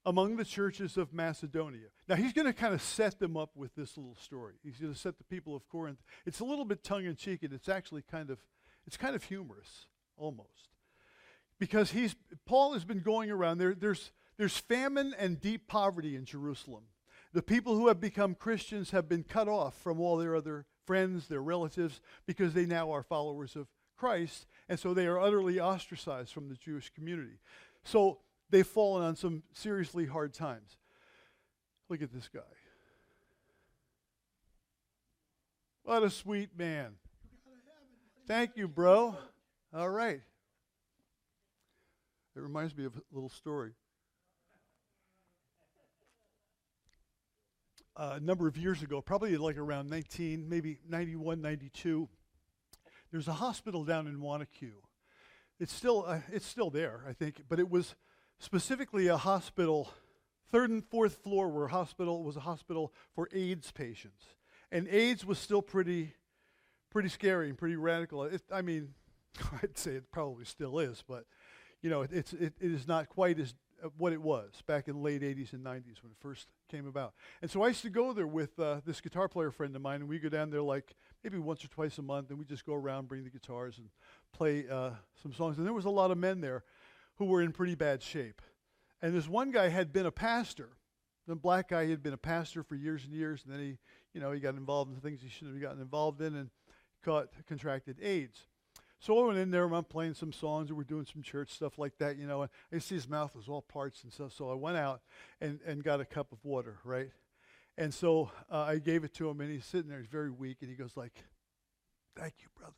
[0.06, 1.88] among the churches of Macedonia.
[2.08, 4.56] Now, he's going to kind of set them up with this little story.
[4.64, 6.00] He's going to set the people of Corinth.
[6.26, 8.40] It's a little bit tongue in cheek, and it's actually kind of,
[8.88, 9.88] it's kind of humorous,
[10.20, 10.70] almost.
[11.60, 16.26] Because he's, Paul has been going around, there, there's, there's famine and deep poverty in
[16.26, 16.84] Jerusalem.
[17.34, 21.28] The people who have become Christians have been cut off from all their other friends,
[21.28, 26.34] their relatives, because they now are followers of Christ, and so they are utterly ostracized
[26.34, 27.40] from the Jewish community.
[27.84, 30.78] So they've fallen on some seriously hard times.
[31.90, 32.42] Look at this guy.
[35.84, 36.94] What a sweet man.
[38.28, 39.18] Thank you, bro.
[39.72, 40.22] All right.
[42.36, 43.74] It reminds me of a little story.
[47.96, 52.10] Uh, a number of years ago, probably like around 19, maybe 91, 92,
[53.12, 54.72] there's a hospital down in Wanaque.
[55.60, 57.94] It's still, uh, it's still there, I think, but it was
[58.40, 59.92] specifically a hospital.
[60.52, 64.24] Third and fourth floor were hospital was a hospital for AIDS patients,
[64.72, 66.16] and AIDS was still pretty,
[66.90, 68.24] pretty scary and pretty radical.
[68.24, 68.96] It, I mean,
[69.64, 71.26] I'd say it probably still is, but
[71.82, 74.88] you know, it, it's it, it is not quite as uh, what it was back
[74.88, 77.14] in the late 80s and 90s when it first came about.
[77.42, 80.02] And so I used to go there with uh, this guitar player friend of mine,
[80.02, 82.66] and we go down there like maybe once or twice a month, and we just
[82.66, 83.90] go around, bring the guitars, and
[84.34, 85.58] play uh, some songs.
[85.58, 86.64] And there was a lot of men there
[87.18, 88.42] who were in pretty bad shape.
[89.02, 90.70] And this one guy had been a pastor.
[91.28, 93.78] The black guy had been a pastor for years and years, and then he,
[94.14, 96.50] you know, he got involved in things he shouldn't have gotten involved in, and
[97.04, 98.48] caught contracted AIDS.
[99.00, 101.52] So I went in there, and I'm playing some songs, and we're doing some church
[101.54, 104.34] stuff like that, you know, and I see his mouth was all parched and stuff.
[104.34, 105.02] So I went out
[105.40, 107.10] and, and got a cup of water, right?
[107.78, 110.58] And so uh, I gave it to him, and he's sitting there, he's very weak,
[110.60, 111.14] and he goes like,
[112.18, 112.74] thank you, brother.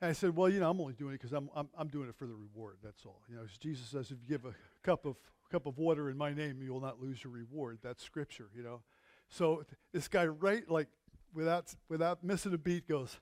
[0.00, 2.08] And I said, well, you know, I'm only doing it because I'm, I'm, I'm doing
[2.08, 3.22] it for the reward, that's all.
[3.28, 5.14] You know, Jesus says, if you give a cup of,
[5.52, 7.78] cup of water in my name, you will not lose your reward.
[7.82, 8.80] That's scripture, you know.
[9.28, 10.88] So th- this guy, right, like,
[11.32, 13.20] without, without missing a beat, goes,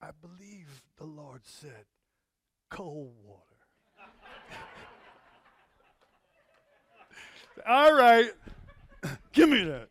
[0.00, 1.86] I believe the Lord said
[2.70, 3.42] cold water.
[7.68, 8.30] All right,
[9.32, 9.88] give me that.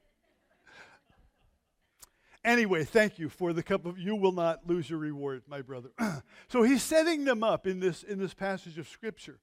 [2.47, 5.89] Anyway, thank you for the cup of you will not lose your reward, my brother.
[6.47, 9.41] so he's setting them up in this in this passage of scripture.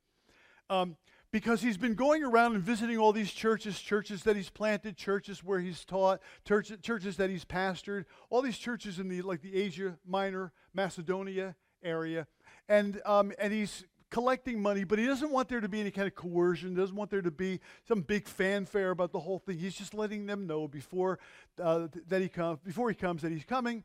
[0.70, 0.96] Um,
[1.34, 5.42] because he's been going around and visiting all these churches, churches that he's planted, churches
[5.42, 9.52] where he's taught, church, churches that he's pastored, all these churches in the like the
[9.56, 12.28] Asia Minor, Macedonia area,
[12.68, 16.06] and um, and he's collecting money, but he doesn't want there to be any kind
[16.06, 16.72] of coercion.
[16.72, 19.58] Doesn't want there to be some big fanfare about the whole thing.
[19.58, 21.18] He's just letting them know before
[21.60, 23.82] uh, that he comes, before he comes, that he's coming,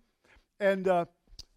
[0.59, 1.05] and uh,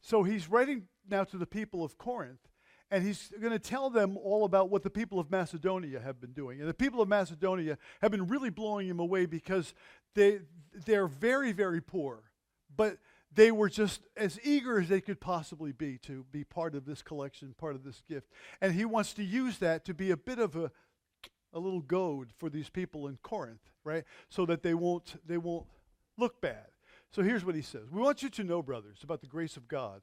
[0.01, 2.49] so he's writing now to the people of Corinth
[2.93, 6.33] and he's going to tell them all about what the people of Macedonia have been
[6.33, 6.61] doing.
[6.61, 9.73] And the people of Macedonia have been really blowing him away because
[10.15, 10.41] they,
[10.85, 12.23] they're very, very poor.
[12.77, 12.99] But
[13.35, 17.01] they were just as eager as they could possibly be to be part of this
[17.01, 18.29] collection, part of this gift.
[18.61, 20.71] And he wants to use that to be a bit of a,
[21.55, 24.05] a little goad for these people in Corinth, right?
[24.29, 25.65] So that they won't, they won't
[26.19, 26.67] look bad.
[27.11, 29.67] So here's what he says We want you to know, brothers, about the grace of
[29.67, 30.03] God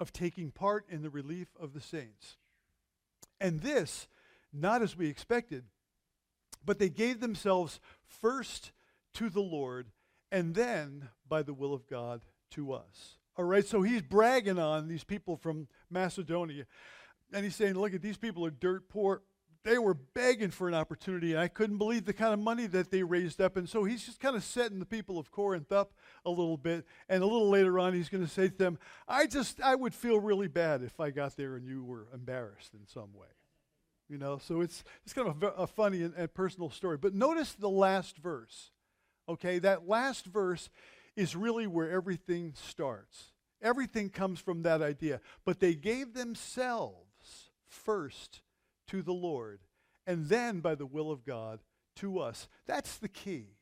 [0.00, 2.38] of taking part in the relief of the saints.
[3.40, 4.08] And this,
[4.52, 5.64] not as we expected,
[6.64, 8.72] but they gave themselves first
[9.14, 9.90] to the Lord
[10.32, 13.18] and then, by the will of God, to us.
[13.36, 16.66] All right, so he's bragging on these people from Macedonia.
[17.32, 19.22] And he's saying, look at these people are dirt poor.
[19.62, 22.90] They were begging for an opportunity, and I couldn't believe the kind of money that
[22.90, 23.58] they raised up.
[23.58, 25.92] And so he's just kind of setting the people of Corinth up
[26.24, 26.86] a little bit.
[27.10, 29.94] And a little later on, he's going to say to them, I just, I would
[29.94, 33.28] feel really bad if I got there and you were embarrassed in some way.
[34.08, 36.96] You know, so it's, it's kind of a, a funny and, and personal story.
[36.96, 38.70] But notice the last verse.
[39.28, 40.70] Okay, that last verse
[41.16, 43.32] is really where everything starts.
[43.60, 45.20] Everything comes from that idea.
[45.44, 48.40] But they gave themselves first
[48.90, 49.60] to the Lord,
[50.06, 51.60] and then by the will of God
[51.96, 52.48] to us.
[52.66, 53.56] That's the key.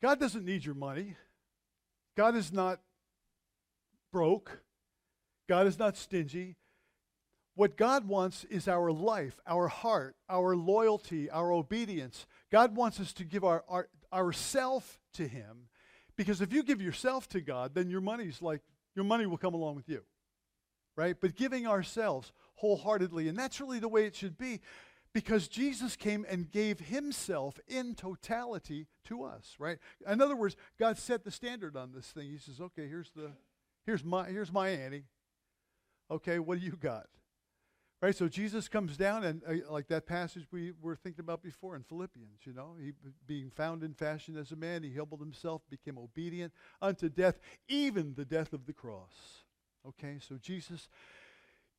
[0.00, 1.16] God doesn't need your money.
[2.16, 2.80] God is not
[4.12, 4.60] broke.
[5.48, 6.56] God is not stingy.
[7.54, 12.26] What God wants is our life, our heart, our loyalty, our obedience.
[12.50, 15.68] God wants us to give our, our ourself to Him
[16.16, 18.60] because if you give yourself to God, then your money's like,
[18.94, 20.02] your money will come along with you.
[20.96, 21.16] Right?
[21.18, 24.60] But giving ourselves wholeheartedly, and that's really the way it should be
[25.12, 29.78] because Jesus came and gave himself in totality to us, right?
[30.08, 32.30] In other words, God set the standard on this thing.
[32.30, 33.32] He says, "Okay, here's the
[33.84, 35.04] here's my here's my ante.
[36.08, 37.08] Okay, what do you got?"
[38.00, 38.14] Right?
[38.14, 41.82] So Jesus comes down and uh, like that passage we were thinking about before in
[41.82, 42.92] Philippians, you know, he
[43.26, 48.14] being found in fashion as a man, he humbled himself, became obedient unto death, even
[48.14, 49.44] the death of the cross.
[49.86, 50.18] Okay?
[50.20, 50.88] So Jesus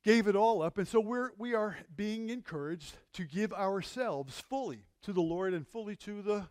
[0.04, 4.84] gave it all up and so we're we are being encouraged to give ourselves fully
[5.02, 6.46] to the Lord and fully to the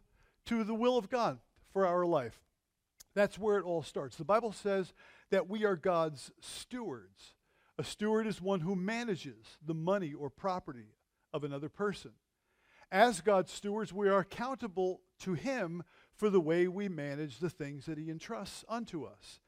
[0.46, 1.39] to the will of God
[1.72, 2.39] for our life.
[3.16, 4.18] That's where it all starts.
[4.18, 4.94] The Bible says
[5.30, 7.34] that we are God's stewards.
[7.78, 10.96] A steward is one who manages the money or property
[11.34, 12.12] of another person.
[12.92, 15.84] As God's stewards, we are accountable to Him
[16.16, 19.39] for the way we manage the things that He entrusts unto us.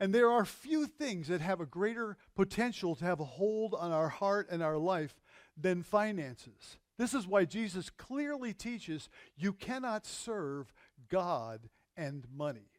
[0.00, 3.92] And there are few things that have a greater potential to have a hold on
[3.92, 5.14] our heart and our life
[5.56, 6.78] than finances.
[6.98, 10.72] This is why Jesus clearly teaches you cannot serve
[11.08, 12.70] God and money.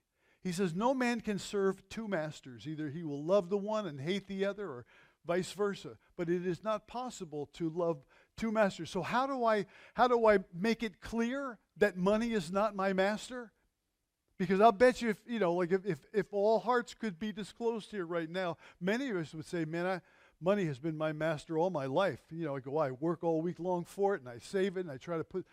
[0.43, 2.67] He says, No man can serve two masters.
[2.67, 4.85] Either he will love the one and hate the other, or
[5.25, 5.97] vice versa.
[6.17, 8.05] But it is not possible to love
[8.37, 8.89] two masters.
[8.89, 12.93] So how do I how do I make it clear that money is not my
[12.93, 13.51] master?
[14.37, 17.31] Because I'll bet you if you know, like if, if, if all hearts could be
[17.31, 20.01] disclosed here right now, many of us would say, Man, I,
[20.41, 22.19] money has been my master all my life.
[22.29, 24.81] You know, I go, I work all week long for it and I save it
[24.81, 25.45] and I try to put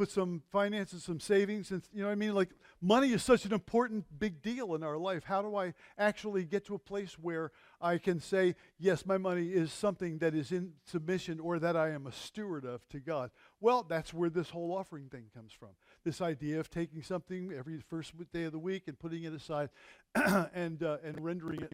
[0.00, 2.34] put some finances, some savings, and you know what I mean?
[2.34, 2.48] Like
[2.80, 5.24] money is such an important big deal in our life.
[5.24, 9.48] How do I actually get to a place where I can say, yes, my money
[9.48, 13.30] is something that is in submission or that I am a steward of to God?
[13.60, 15.70] Well, that's where this whole offering thing comes from.
[16.04, 19.68] This idea of taking something every first day of the week and putting it aside
[20.14, 21.72] and uh, and rendering it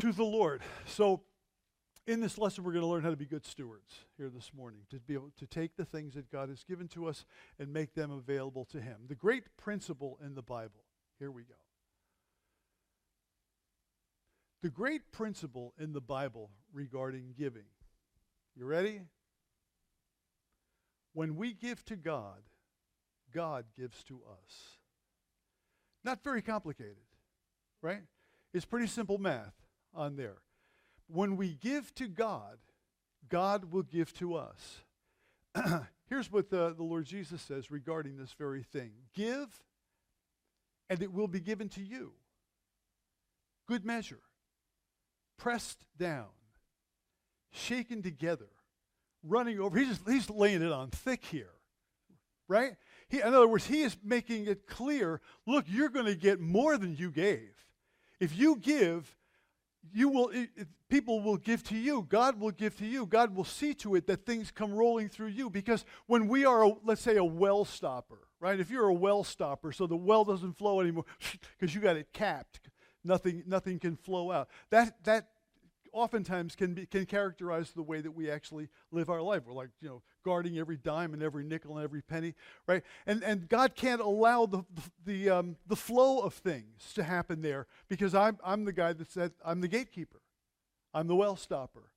[0.00, 0.62] to the Lord.
[0.86, 1.22] So
[2.06, 4.80] in this lesson, we're going to learn how to be good stewards here this morning,
[4.90, 7.24] to be able to take the things that God has given to us
[7.58, 8.96] and make them available to Him.
[9.08, 10.84] The great principle in the Bible,
[11.18, 11.54] here we go.
[14.62, 17.66] The great principle in the Bible regarding giving.
[18.54, 19.00] You ready?
[21.12, 22.42] When we give to God,
[23.36, 24.78] God gives to us.
[26.02, 26.96] Not very complicated,
[27.82, 28.02] right?
[28.54, 29.54] It's pretty simple math
[29.94, 30.38] on there
[31.08, 32.58] when we give to God,
[33.28, 34.80] God will give to us.
[36.08, 39.48] Here's what the, the Lord Jesus says regarding this very thing Give,
[40.88, 42.12] and it will be given to you.
[43.66, 44.20] Good measure,
[45.38, 46.26] pressed down,
[47.52, 48.48] shaken together,
[49.24, 49.78] running over.
[49.78, 51.50] He's, he's laying it on thick here,
[52.46, 52.76] right?
[53.08, 56.76] He, in other words, he is making it clear look, you're going to get more
[56.76, 57.52] than you gave.
[58.18, 59.16] If you give,
[59.92, 62.06] you will it, it, people will give to you.
[62.08, 63.06] God will give to you.
[63.06, 65.50] God will see to it that things come rolling through you.
[65.50, 68.60] Because when we are a, let's say a well stopper right?
[68.60, 71.04] If you're a well stopper so the well doesn't flow anymore
[71.58, 72.60] because you got it capped.
[73.04, 74.48] Nothing nothing can flow out.
[74.70, 75.28] That that
[75.96, 79.42] oftentimes can be can characterize the way that we actually live our life.
[79.46, 82.34] We're like, you know, guarding every dime and every nickel and every penny,
[82.66, 82.82] right?
[83.06, 84.64] And and God can't allow the
[85.04, 89.10] the um, the flow of things to happen there because I'm I'm the guy that
[89.10, 90.20] said I'm the gatekeeper,
[90.92, 91.90] I'm the well stopper.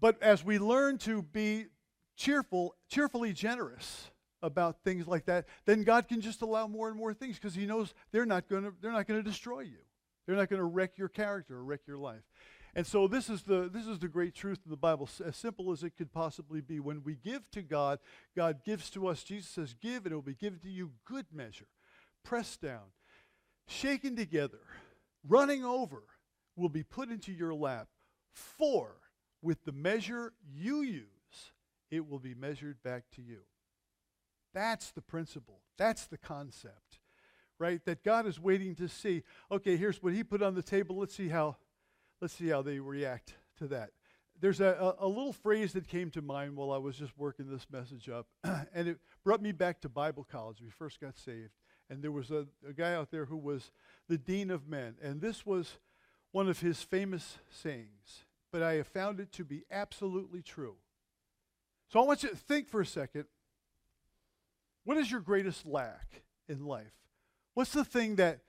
[0.00, 1.66] But as we learn to be
[2.16, 4.10] cheerful, cheerfully generous
[4.42, 7.66] about things like that, then God can just allow more and more things because He
[7.66, 9.78] knows they're not going to they're not going to destroy you.
[10.26, 12.22] They're not going to wreck your character or wreck your life.
[12.74, 15.72] And so this is the this is the great truth of the Bible, as simple
[15.72, 16.80] as it could possibly be.
[16.80, 17.98] When we give to God,
[18.34, 19.22] God gives to us.
[19.22, 21.68] Jesus says, "Give, and it will be given to you, good measure,
[22.24, 22.92] pressed down,
[23.66, 24.60] shaken together,
[25.22, 26.04] running over,
[26.56, 27.88] will be put into your lap.
[28.32, 28.96] For
[29.42, 31.52] with the measure you use,
[31.90, 33.40] it will be measured back to you."
[34.54, 35.60] That's the principle.
[35.76, 37.00] That's the concept,
[37.58, 37.84] right?
[37.84, 39.24] That God is waiting to see.
[39.50, 40.96] Okay, here's what He put on the table.
[40.96, 41.58] Let's see how
[42.22, 43.90] Let's see how they react to that.
[44.40, 47.50] There's a, a, a little phrase that came to mind while I was just working
[47.50, 50.62] this message up, and it brought me back to Bible college.
[50.62, 51.50] We first got saved,
[51.90, 53.72] and there was a, a guy out there who was
[54.08, 55.78] the dean of men, and this was
[56.30, 60.76] one of his famous sayings, but I have found it to be absolutely true.
[61.88, 63.24] So I want you to think for a second
[64.84, 66.94] what is your greatest lack in life?
[67.54, 68.42] What's the thing that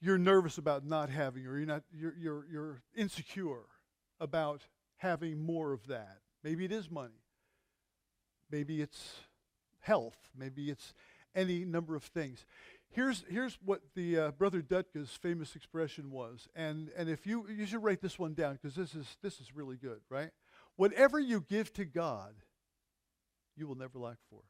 [0.00, 3.64] you're nervous about not having, or you're not you're you're, you're insecure
[4.20, 4.62] about
[4.96, 6.18] having more of that.
[6.42, 7.22] Maybe it is money.
[8.50, 9.20] Maybe it's
[9.80, 10.16] health.
[10.36, 10.94] Maybe it's
[11.34, 12.44] any number of things.
[12.90, 17.66] Here's, here's what the uh, brother Dutka's famous expression was, and, and if you you
[17.66, 20.30] should write this one down because this is this is really good, right?
[20.76, 22.34] Whatever you give to God,
[23.56, 24.42] you will never lack for.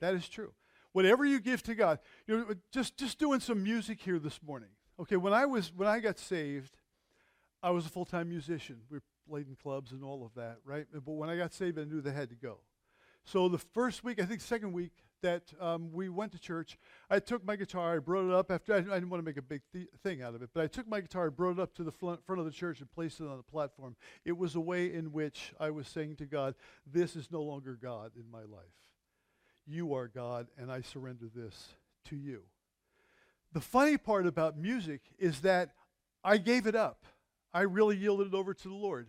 [0.00, 0.52] That is true.
[0.92, 1.98] Whatever you give to God.
[2.26, 4.68] You know, just, just doing some music here this morning.
[5.00, 6.76] Okay, when I was when I got saved,
[7.62, 8.80] I was a full-time musician.
[8.90, 10.86] We played in clubs and all of that, right?
[10.92, 12.58] But when I got saved, I knew they had to go.
[13.24, 16.76] So the first week, I think second week that um, we went to church,
[17.08, 19.36] I took my guitar, I brought it up after, I, I didn't want to make
[19.36, 21.72] a big th- thing out of it, but I took my guitar, brought it up
[21.76, 23.94] to the front of the church and placed it on the platform.
[24.24, 27.78] It was a way in which I was saying to God, this is no longer
[27.80, 28.91] God in my life.
[29.66, 31.68] You are God, and I surrender this
[32.06, 32.42] to you.
[33.52, 35.70] The funny part about music is that
[36.24, 37.04] I gave it up.
[37.54, 39.08] I really yielded it over to the Lord.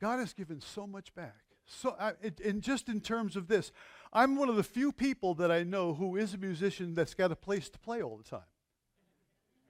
[0.00, 1.42] God has given so much back.
[1.66, 3.72] So, I, it, and just in terms of this,
[4.12, 7.30] I'm one of the few people that I know who is a musician that's got
[7.30, 8.40] a place to play all the time.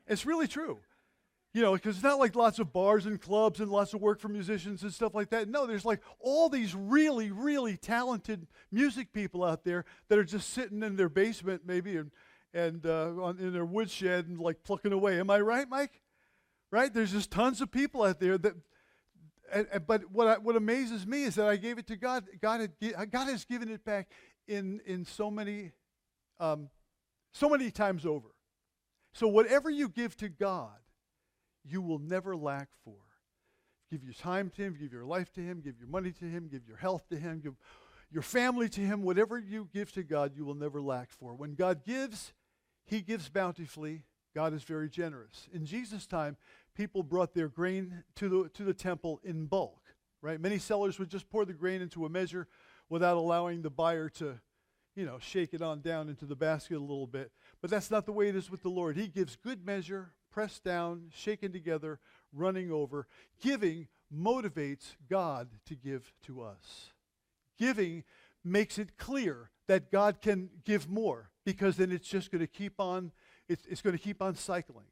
[0.07, 0.79] It's really true.
[1.53, 4.21] You know, because it's not like lots of bars and clubs and lots of work
[4.21, 5.49] for musicians and stuff like that.
[5.49, 10.51] No, there's like all these really, really talented music people out there that are just
[10.51, 12.13] sitting in their basement maybe and,
[12.55, 15.19] and uh, on, in their woodshed and like plucking away.
[15.19, 16.01] Am I right, Mike?
[16.71, 16.95] Right?
[16.95, 18.55] There's just tons of people out there that.
[19.53, 22.25] And, and, but what I, what amazes me is that I gave it to God.
[22.41, 24.09] God had, God has given it back
[24.47, 25.73] in in so many
[26.39, 26.69] um,
[27.33, 28.29] so many times over.
[29.13, 30.79] So whatever you give to God
[31.65, 32.97] you will never lack for.
[33.91, 36.49] Give your time to Him, give your life to Him, give your money to Him,
[36.49, 37.55] give your health to Him, give
[38.11, 39.03] your family to Him.
[39.03, 41.35] Whatever you give to God, you will never lack for.
[41.35, 42.33] When God gives,
[42.85, 44.05] He gives bountifully.
[44.35, 45.49] God is very generous.
[45.53, 46.37] In Jesus' time,
[46.77, 49.81] people brought their grain to the, to the temple in bulk,
[50.23, 50.41] right?
[50.41, 52.47] Many sellers would just pour the grain into a measure
[52.89, 54.39] without allowing the buyer to,
[54.95, 57.33] you know, shake it on down into the basket a little bit.
[57.61, 58.97] But that's not the way it is with the Lord.
[58.97, 61.99] He gives good measure, pressed down, shaken together,
[62.33, 63.07] running over.
[63.41, 66.91] Giving motivates God to give to us.
[67.59, 68.05] Giving
[68.45, 72.81] makes it clear that God can give more because then it's just going to keep
[72.81, 73.13] on
[73.51, 74.87] it's, it's going to keep on cycling.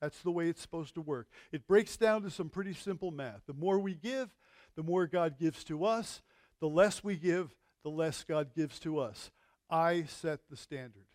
[0.00, 1.26] That's the way it's supposed to work.
[1.52, 3.40] It breaks down to some pretty simple math.
[3.46, 4.28] The more we give,
[4.76, 6.20] the more God gives to us.
[6.60, 9.30] The less we give, the less God gives to us.
[9.70, 11.07] I set the standard.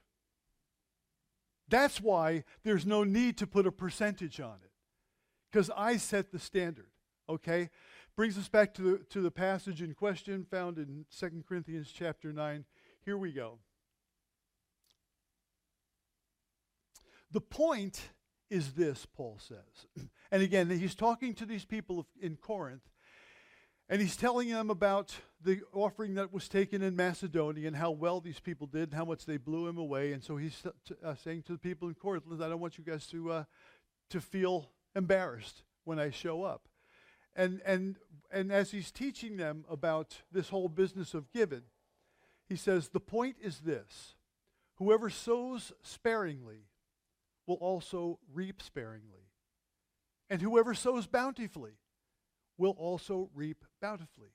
[1.73, 4.69] That's why there's no need to put a percentage on it,
[5.51, 6.91] because I set the standard.
[7.27, 7.71] Okay?
[8.15, 12.31] Brings us back to the, to the passage in question found in 2 Corinthians chapter
[12.31, 12.65] 9.
[13.03, 13.57] Here we go.
[17.31, 18.03] The point
[18.51, 19.87] is this, Paul says.
[20.31, 22.89] And again, he's talking to these people in Corinth,
[23.93, 25.13] and he's telling them about
[25.43, 29.05] the offering that was taken in Macedonia and how well these people did and how
[29.05, 30.13] much they blew him away.
[30.13, 30.63] And so he's
[31.05, 33.43] uh, saying to the people in Corinth, I don't want you guys to, uh,
[34.09, 36.67] to feel embarrassed when I show up.
[37.35, 37.97] And, and,
[38.31, 41.61] and as he's teaching them about this whole business of giving,
[42.49, 44.15] he says, The point is this
[44.77, 46.65] whoever sows sparingly
[47.45, 49.29] will also reap sparingly,
[50.31, 51.73] And whoever sows bountifully
[52.57, 54.29] will also reap bountifully.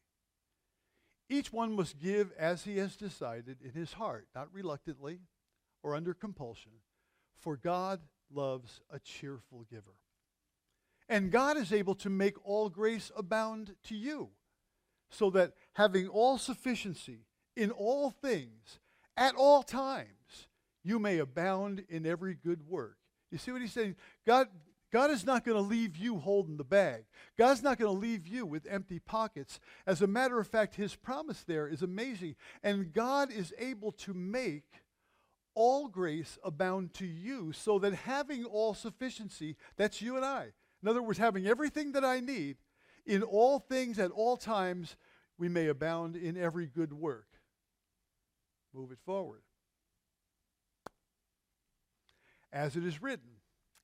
[1.30, 5.20] Each one must give as he has decided in his heart, not reluctantly
[5.82, 6.72] or under compulsion,
[7.40, 9.96] for God loves a cheerful giver.
[11.09, 14.28] And God is able to make all grace abound to you,
[15.11, 17.20] so that having all sufficiency
[17.57, 18.80] in all things,
[19.16, 20.49] at all times,
[20.84, 22.99] you may abound in every good work.
[23.30, 23.96] You see what he's saying?
[24.26, 24.49] God,
[24.91, 27.05] God is not going to leave you holding the bag.
[27.36, 29.61] God's not going to leave you with empty pockets.
[29.86, 32.36] As a matter of fact, his promise there is amazing.
[32.62, 34.64] And God is able to make
[35.55, 40.53] all grace abound to you so that having all sufficiency, that's you and I.
[40.82, 42.57] In other words, having everything that I need
[43.05, 44.97] in all things at all times,
[45.36, 47.26] we may abound in every good work.
[48.72, 49.43] Move it forward.
[52.53, 53.38] As it is written,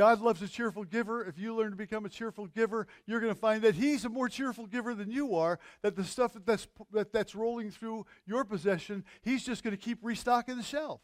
[0.00, 1.22] God loves a cheerful giver.
[1.26, 4.08] If you learn to become a cheerful giver, you're going to find that He's a
[4.08, 5.58] more cheerful giver than you are.
[5.82, 9.98] That the stuff that's, that, that's rolling through your possession, He's just going to keep
[10.00, 11.02] restocking the shelf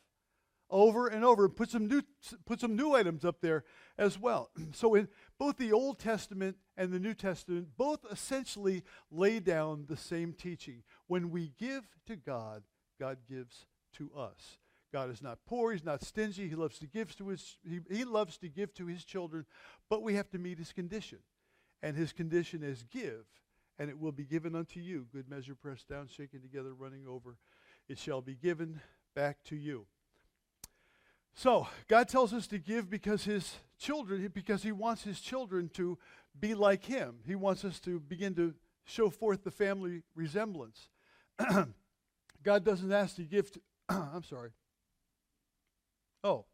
[0.70, 1.44] over and over.
[1.44, 2.00] and Put some new,
[2.46, 3.64] put some new items up there
[3.98, 4.48] as well.
[4.72, 9.98] So in both the Old Testament and the New Testament, both essentially lay down the
[9.98, 10.84] same teaching.
[11.06, 12.62] When we give to God,
[12.98, 13.66] God gives
[13.98, 14.56] to us.
[14.92, 18.04] God is not poor, he's not stingy, he loves to give to his he, he
[18.04, 19.44] loves to give to his children,
[19.88, 21.18] but we have to meet his condition.
[21.82, 23.26] And his condition is give,
[23.78, 25.06] and it will be given unto you.
[25.12, 27.36] Good measure pressed down, shaken together, running over.
[27.88, 28.80] It shall be given
[29.14, 29.86] back to you.
[31.34, 35.98] So, God tells us to give because his children, because he wants his children to
[36.38, 37.16] be like him.
[37.26, 40.88] He wants us to begin to show forth the family resemblance.
[42.42, 44.50] God doesn't ask to give to, I'm sorry.
[46.24, 46.44] Oh,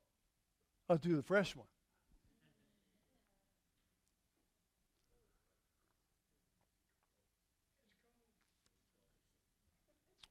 [0.89, 1.67] I'll do the fresh one.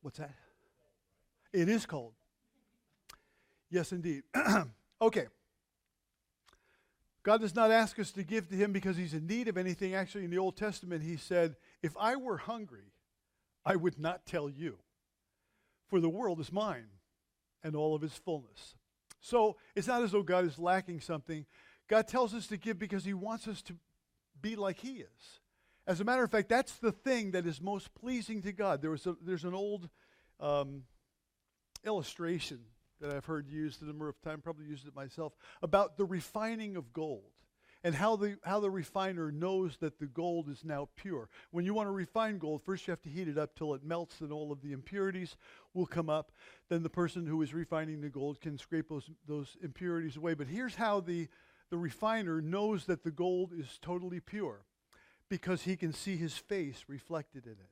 [0.01, 0.33] What's that?
[1.53, 2.13] It is cold.
[3.69, 4.23] Yes, indeed.
[5.01, 5.27] okay.
[7.23, 9.93] God does not ask us to give to him because he's in need of anything.
[9.93, 12.93] Actually, in the Old Testament, he said, If I were hungry,
[13.63, 14.77] I would not tell you,
[15.87, 16.87] for the world is mine
[17.63, 18.75] and all of its fullness.
[19.21, 21.45] So it's not as though God is lacking something.
[21.87, 23.75] God tells us to give because he wants us to
[24.41, 25.39] be like he is.
[25.87, 28.81] As a matter of fact, that's the thing that is most pleasing to God.
[28.81, 29.89] There was a, there's an old
[30.39, 30.83] um,
[31.85, 32.59] illustration
[32.99, 36.75] that I've heard used a number of times, probably used it myself, about the refining
[36.75, 37.31] of gold
[37.83, 41.29] and how the, how the refiner knows that the gold is now pure.
[41.49, 43.83] When you want to refine gold, first you have to heat it up till it
[43.83, 45.35] melts and all of the impurities
[45.73, 46.31] will come up.
[46.69, 50.35] Then the person who is refining the gold can scrape those, those impurities away.
[50.35, 51.27] But here's how the,
[51.69, 54.65] the refiner knows that the gold is totally pure
[55.27, 57.69] because he can see his face reflected in it.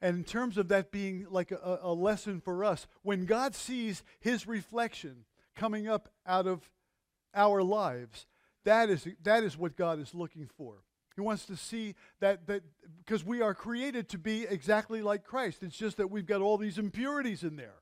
[0.00, 4.02] And in terms of that being like a, a lesson for us, when God sees
[4.20, 5.24] his reflection
[5.56, 6.68] coming up out of
[7.34, 8.26] our lives,
[8.64, 10.82] that is, that is what God is looking for.
[11.14, 12.62] He wants to see that, that
[12.98, 15.62] because we are created to be exactly like Christ.
[15.62, 17.76] It's just that we've got all these impurities in there.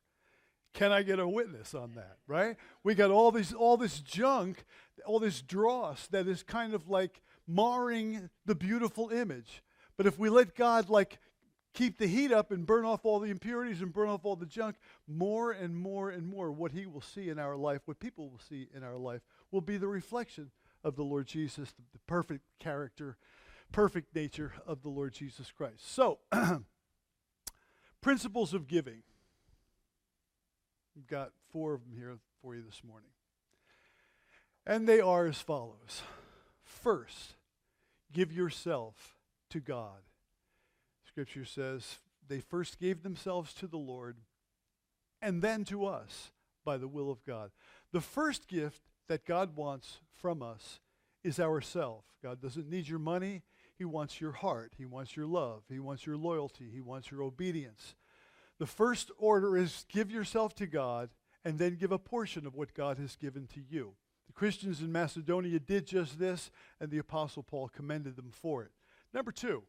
[0.75, 2.57] Can I get a witness on that, right?
[2.83, 4.65] We got all this, all this junk,
[5.07, 9.63] all this dross that is kind of like marring the beautiful image.
[9.97, 11.19] But if we let God like
[11.75, 14.47] keep the heat up and burn off all the impurities and burn off all the
[14.47, 14.77] junk,
[15.07, 18.41] more and more and more, what He will see in our life, what people will
[18.47, 20.51] see in our life, will be the reflection
[20.85, 23.17] of the Lord Jesus, the, the perfect character,
[23.71, 25.93] perfect nature of the Lord Jesus Christ.
[25.93, 26.19] So,
[28.01, 29.03] principles of giving.
[30.95, 33.11] We've got four of them here for you this morning.
[34.67, 36.03] And they are as follows
[36.65, 37.35] First,
[38.13, 39.17] give yourself
[39.51, 40.03] to God.
[41.07, 44.17] Scripture says they first gave themselves to the Lord
[45.21, 46.31] and then to us
[46.65, 47.51] by the will of God.
[47.93, 48.81] The first gift
[49.13, 50.81] that God wants from us
[51.23, 52.03] is ourself.
[52.23, 53.43] God doesn't need your money.
[53.77, 54.73] He wants your heart.
[54.79, 55.65] He wants your love.
[55.69, 56.71] He wants your loyalty.
[56.73, 57.95] He wants your obedience.
[58.59, 61.11] The first order is give yourself to God
[61.45, 63.93] and then give a portion of what God has given to you.
[64.29, 66.51] The Christians in Macedonia did just this,
[66.81, 68.71] and the Apostle Paul commended them for it.
[69.13, 69.63] Number two,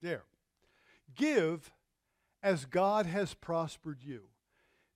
[0.00, 0.22] there,
[1.16, 1.72] give
[2.44, 4.28] as God has prospered you.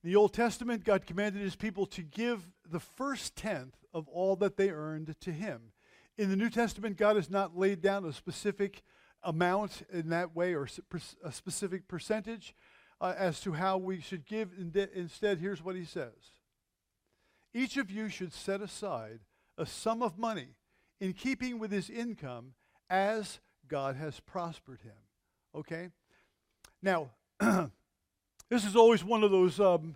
[0.03, 4.35] In the Old Testament, God commanded his people to give the first tenth of all
[4.37, 5.73] that they earned to him.
[6.17, 8.83] In the New Testament, God has not laid down a specific
[9.23, 10.67] amount in that way or
[11.23, 12.55] a specific percentage
[13.01, 14.51] uh, as to how we should give.
[14.93, 16.31] Instead, here's what he says
[17.53, 19.19] Each of you should set aside
[19.57, 20.55] a sum of money
[21.01, 22.53] in keeping with his income
[22.89, 24.93] as God has prospered him.
[25.53, 25.89] Okay?
[26.81, 27.11] Now,
[28.49, 29.95] this is always one of those um,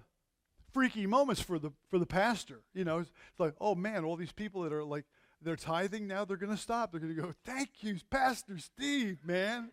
[0.72, 2.62] freaky moments for the for the pastor.
[2.74, 5.06] You know, it's like, oh man, all these people that are like
[5.44, 6.92] they're tithing now, they're going to stop.
[6.92, 9.72] They're going to go, thank you, Pastor Steve, man.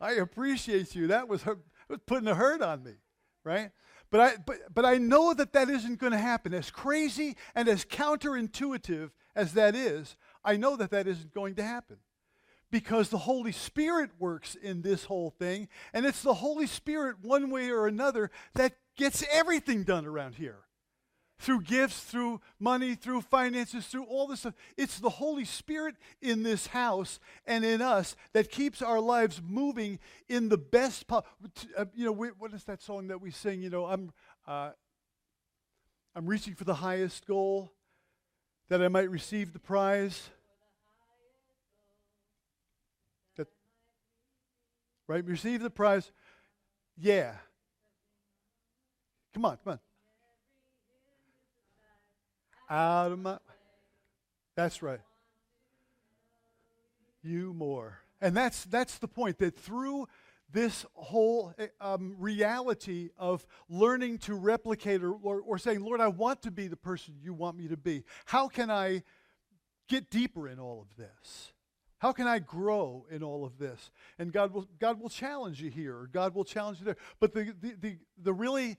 [0.00, 1.08] I appreciate you.
[1.08, 2.92] That was, was putting a hurt on me,
[3.42, 3.70] right?
[4.10, 6.54] But I, but, but I know that that isn't going to happen.
[6.54, 11.64] As crazy and as counterintuitive as that is, I know that that isn't going to
[11.64, 11.96] happen
[12.70, 17.50] because the Holy Spirit works in this whole thing, and it's the Holy Spirit, one
[17.50, 20.58] way or another, that gets everything done around here.
[21.40, 24.54] Through gifts, through money, through finances, through all this stuff.
[24.76, 30.00] It's the Holy Spirit in this house and in us that keeps our lives moving
[30.28, 31.04] in the best.
[31.10, 31.22] Uh,
[31.94, 33.62] you know, what is that song that we sing?
[33.62, 34.12] You know, I'm,
[34.48, 34.70] uh,
[36.16, 37.72] I'm reaching for the highest goal
[38.68, 40.30] that I might receive the prize.
[45.08, 45.24] Right?
[45.24, 46.12] Receive the prize.
[46.96, 47.34] Yeah.
[49.34, 49.80] Come on, come on.
[52.70, 53.38] Out of my.
[54.54, 55.00] That's right.
[57.22, 58.00] You more.
[58.20, 60.06] And that's that's the point that through
[60.50, 66.42] this whole um, reality of learning to replicate or, or, or saying, Lord, I want
[66.42, 68.04] to be the person you want me to be.
[68.24, 69.02] How can I
[69.88, 71.52] get deeper in all of this?
[71.98, 73.90] How can I grow in all of this?
[74.18, 76.96] And God will, God will challenge you here, God will challenge you there.
[77.20, 78.76] But the, the, the, the really,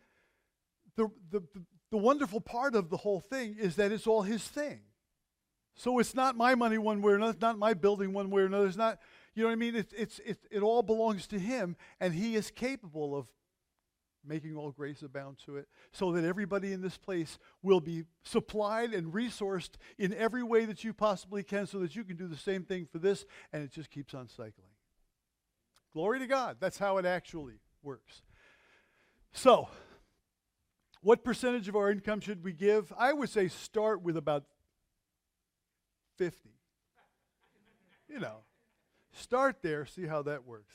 [0.96, 1.44] the, the,
[1.92, 4.80] the wonderful part of the whole thing is that it's all His thing.
[5.76, 8.44] So it's not my money one way or another, it's not my building one way
[8.44, 8.68] or another.
[8.68, 9.00] It's not,
[9.34, 9.76] you know what I mean?
[9.76, 13.28] It's, it's, it, it all belongs to Him, and He is capable of
[14.26, 18.94] making all grace abound to it, so that everybody in this place will be supplied
[18.94, 22.38] and resourced in every way that you possibly can, so that you can do the
[22.38, 24.72] same thing for this, and it just keeps on cycling.
[25.94, 26.58] Glory to God.
[26.60, 28.22] That's how it actually works.
[29.32, 29.70] So,
[31.02, 32.92] what percentage of our income should we give?
[32.98, 34.44] I would say start with about
[36.18, 36.50] 50.
[38.10, 38.40] You know,
[39.14, 40.74] start there, see how that works.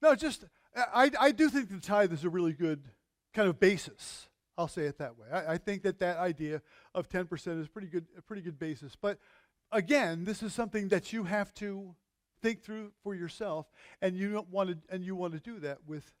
[0.00, 0.44] No, just
[0.74, 2.82] I, I do think the tithe is a really good
[3.34, 4.28] kind of basis.
[4.56, 5.28] I'll say it that way.
[5.32, 6.62] I, I think that that idea
[6.94, 8.96] of 10% is pretty good, a pretty good basis.
[8.96, 9.18] But
[9.70, 11.94] again, this is something that you have to
[12.42, 13.66] think through for yourself,
[14.00, 16.12] and you don't want to, and you want to do that with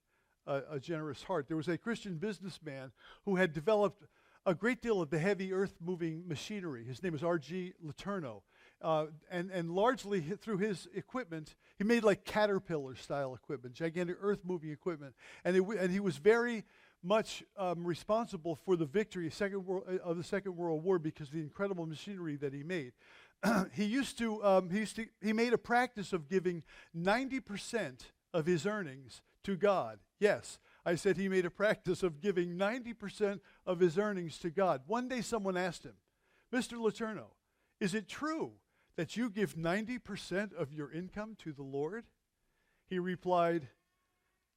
[0.46, 1.48] a, a generous heart.
[1.48, 2.92] There was a Christian businessman
[3.24, 4.04] who had developed
[4.46, 6.84] a great deal of the heavy earth moving machinery.
[6.84, 7.74] His name was R.G.
[7.84, 8.42] Letourneau
[8.82, 14.40] uh, and, and largely through his equipment, he made like caterpillar style equipment, gigantic earth
[14.44, 15.14] moving equipment.
[15.44, 16.64] And, it, and he was very
[17.02, 21.28] much um, responsible for the victory second world, uh, of the Second World War because
[21.28, 22.92] of the incredible machinery that he made.
[23.72, 26.62] he used to, um, he used to, he made a practice of giving
[26.96, 28.00] 90%
[28.32, 29.98] of his earnings to God.
[30.20, 34.82] Yes, I said he made a practice of giving 90% of his earnings to God.
[34.86, 35.94] One day someone asked him,
[36.52, 36.74] Mr.
[36.78, 37.30] Letourneau,
[37.80, 38.52] is it true
[38.96, 42.04] that you give 90% of your income to the Lord?
[42.88, 43.68] He replied,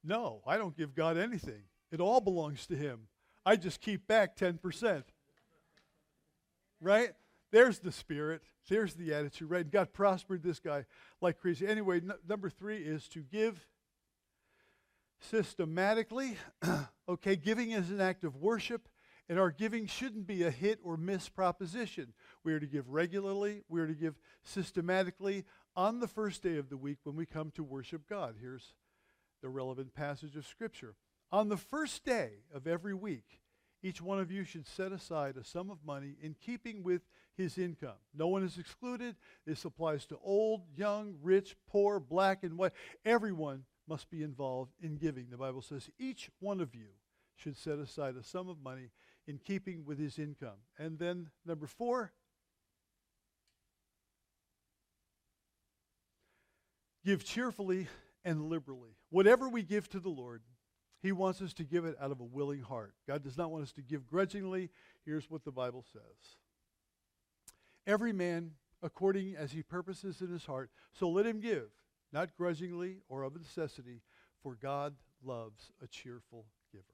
[0.04, 1.62] No, I don't give God anything.
[1.90, 3.08] It all belongs to Him.
[3.44, 5.04] I just keep back 10%.
[6.80, 7.10] Right?
[7.52, 8.42] There's the spirit.
[8.68, 9.68] There's the attitude, right?
[9.70, 10.84] God prospered this guy
[11.20, 11.66] like crazy.
[11.66, 13.64] Anyway, n- number three is to give
[15.20, 16.36] systematically.
[17.08, 18.88] okay, giving is an act of worship
[19.28, 22.12] and our giving shouldn't be a hit or miss proposition.
[22.44, 26.68] We are to give regularly, we are to give systematically on the first day of
[26.68, 28.36] the week when we come to worship God.
[28.40, 28.74] Here's
[29.42, 30.94] the relevant passage of Scripture.
[31.32, 33.40] On the first day of every week,
[33.82, 37.02] each one of you should set aside a sum of money in keeping with
[37.36, 37.98] his income.
[38.14, 39.16] No one is excluded.
[39.46, 42.72] This applies to old, young, rich, poor, black, and white.
[43.04, 45.26] Everyone must be involved in giving.
[45.30, 46.88] The Bible says each one of you
[47.36, 48.90] should set aside a sum of money
[49.26, 50.58] in keeping with his income.
[50.78, 52.12] And then number four,
[57.04, 57.88] give cheerfully
[58.24, 58.96] and liberally.
[59.10, 60.42] Whatever we give to the Lord,
[61.00, 62.94] He wants us to give it out of a willing heart.
[63.06, 64.70] God does not want us to give grudgingly.
[65.04, 66.36] Here's what the Bible says
[67.86, 68.50] Every man
[68.82, 71.68] according as he purposes in his heart, so let him give,
[72.12, 74.02] not grudgingly or of necessity,
[74.42, 76.84] for God loves a cheerful giver.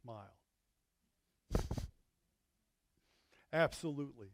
[0.00, 0.36] Smile.
[3.52, 4.28] Absolutely.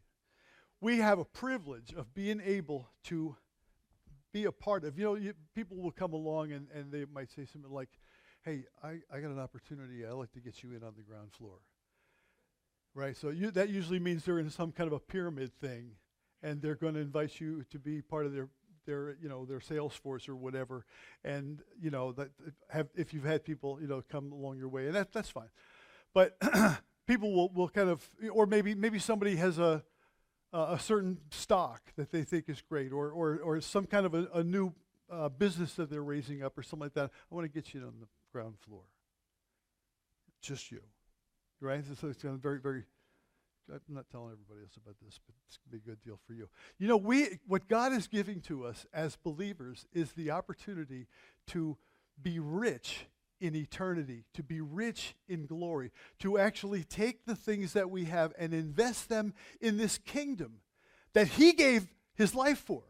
[0.79, 3.35] We have a privilege of being able to
[4.33, 4.97] be a part of.
[4.97, 7.89] You know, you, people will come along and, and they might say something like,
[8.43, 10.05] hey, I, I got an opportunity.
[10.05, 11.59] I'd like to get you in on the ground floor.
[12.95, 13.15] Right?
[13.15, 15.91] So you, that usually means they're in some kind of a pyramid thing
[16.43, 18.49] and they're going to invite you to be part of their
[18.87, 20.85] their you know their sales force or whatever
[21.23, 22.29] and you know that
[22.69, 25.49] have if you've had people you know come along your way and that that's fine
[26.15, 26.35] but
[27.11, 29.83] people will, will kind of or maybe maybe somebody has a
[30.53, 34.27] a certain stock that they think is great, or, or, or some kind of a,
[34.33, 34.73] a new
[35.09, 37.09] uh, business that they're raising up, or something like that.
[37.31, 38.81] I want to get you on the ground floor.
[40.41, 40.81] Just you,
[41.61, 41.83] right?
[41.85, 42.83] So it's going to very, very.
[43.69, 46.33] I'm not telling everybody else about this, but it's to be a good deal for
[46.33, 46.49] you.
[46.77, 51.07] You know, we what God is giving to us as believers is the opportunity
[51.47, 51.77] to
[52.21, 53.05] be rich
[53.41, 58.33] in eternity, to be rich in glory, to actually take the things that we have
[58.37, 60.61] and invest them in this kingdom
[61.13, 62.83] that He gave His life for.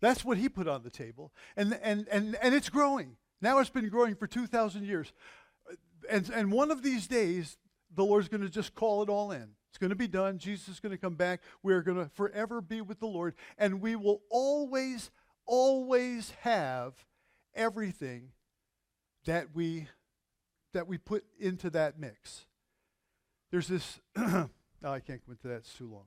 [0.00, 1.32] That's what He put on the table.
[1.56, 3.16] And, and, and, and it's growing.
[3.40, 5.12] Now it's been growing for 2,000 years.
[6.10, 7.56] And, and one of these days,
[7.94, 9.48] the Lord's going to just call it all in.
[9.70, 10.38] It's going to be done.
[10.38, 11.40] Jesus is going to come back.
[11.62, 13.34] We're going to forever be with the Lord.
[13.58, 15.10] And we will always,
[15.46, 16.94] always have
[17.54, 18.30] everything
[19.26, 19.88] that we
[20.72, 22.46] that we put into that mix.
[23.50, 24.00] There's this
[24.86, 26.04] oh, I can't go into that, it's too long.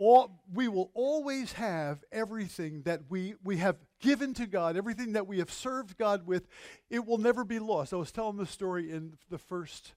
[0.00, 5.26] All, we will always have everything that we, we have given to God, everything that
[5.26, 6.46] we have served God with,
[6.88, 7.92] it will never be lost.
[7.92, 9.94] I was telling the story in the first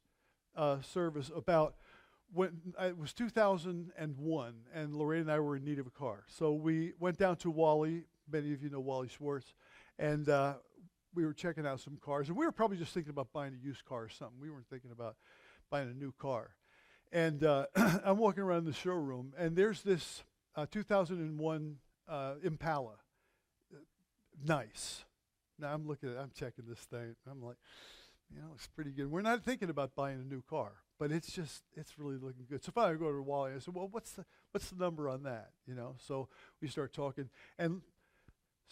[0.56, 1.76] uh, service about
[2.34, 6.24] when uh, it was 2001, and Lorraine and I were in need of a car.
[6.28, 8.06] So we went down to Wally.
[8.32, 9.54] Many of you know Wally Schwartz,
[10.00, 10.54] and uh,
[11.14, 13.66] we were checking out some cars, and we were probably just thinking about buying a
[13.66, 14.40] used car or something.
[14.40, 15.16] We weren't thinking about
[15.70, 16.52] buying a new car.
[17.12, 20.24] And uh, I'm walking around the showroom, and there's this
[20.56, 21.76] uh, 2001
[22.08, 22.96] uh, Impala.
[24.46, 25.04] nice.
[25.60, 27.16] Now I'm looking at, I'm checking this thing.
[27.30, 27.58] I'm like,
[28.34, 29.12] you know, it's pretty good.
[29.12, 32.64] We're not thinking about buying a new car, but it's just, it's really looking good.
[32.64, 33.52] So finally I go to Wally.
[33.56, 35.52] I said, well, what's the, what's the number on that?
[35.68, 36.30] You know, so
[36.62, 37.82] we start talking, and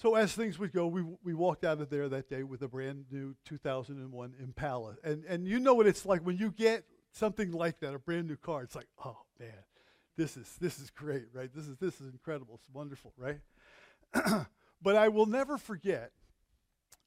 [0.01, 2.69] so as things would go, we, we walked out of there that day with a
[2.69, 4.95] brand new 2001 Impala.
[5.03, 8.27] And, and you know what it's like when you get something like that, a brand
[8.27, 8.63] new car.
[8.63, 9.49] It's like, oh, man,
[10.15, 11.49] this is, this is great, right?
[11.53, 12.55] This is, this is incredible.
[12.55, 13.41] It's wonderful, right?
[14.81, 16.11] but I will never forget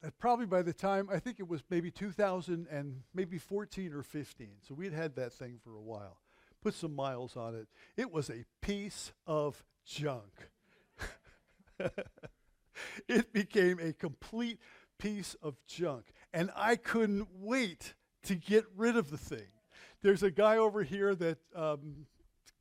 [0.03, 4.03] that probably by the time, I think it was maybe 2000 and maybe 14 or
[4.03, 4.49] 15.
[4.67, 6.19] So we'd had that thing for a while.
[6.61, 7.67] Put some miles on it.
[7.97, 10.51] It was a piece of junk.
[13.07, 14.59] it became a complete
[14.97, 16.13] piece of junk.
[16.33, 17.93] And I couldn't wait
[18.23, 19.47] to get rid of the thing.
[20.01, 22.07] There's a guy over here that um,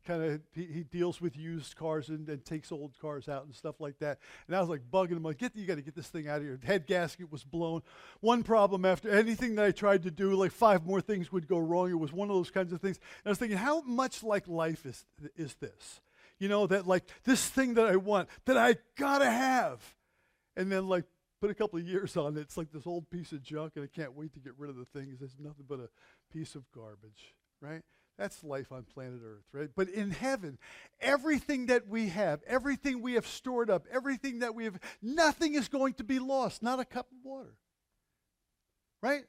[0.06, 3.54] kind of he, he, deals with used cars and, and, takes old cars out and
[3.54, 4.18] stuff like that.
[4.46, 6.38] And I was like bugging him, like, get you got to get this thing out
[6.38, 6.56] of here.
[6.60, 7.82] The head gasket was blown.
[8.20, 11.58] One problem after anything that I tried to do, like five more things would go
[11.58, 11.90] wrong.
[11.90, 12.98] It was one of those kinds of things.
[12.98, 15.04] And I was thinking, how much like life is
[15.36, 16.00] is this?
[16.38, 19.80] You know that like this thing that I want that I gotta have
[20.56, 21.04] and then like
[21.40, 22.40] put a couple of years on it.
[22.40, 24.76] It's like this old piece of junk, and I can't wait to get rid of
[24.76, 25.20] the things.
[25.20, 25.88] It's nothing but a
[26.32, 27.82] piece of garbage, right?
[28.18, 29.70] That's life on planet Earth, right?
[29.74, 30.58] But in heaven,
[31.00, 35.68] everything that we have, everything we have stored up, everything that we have, nothing is
[35.68, 36.62] going to be lost.
[36.62, 37.56] Not a cup of water,
[39.02, 39.24] right?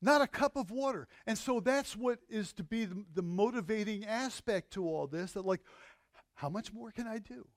[0.00, 1.08] Not a cup of water.
[1.26, 5.44] And so that's what is to be the, the motivating aspect to all this that,
[5.44, 5.60] like,
[6.34, 7.48] how much more can I do?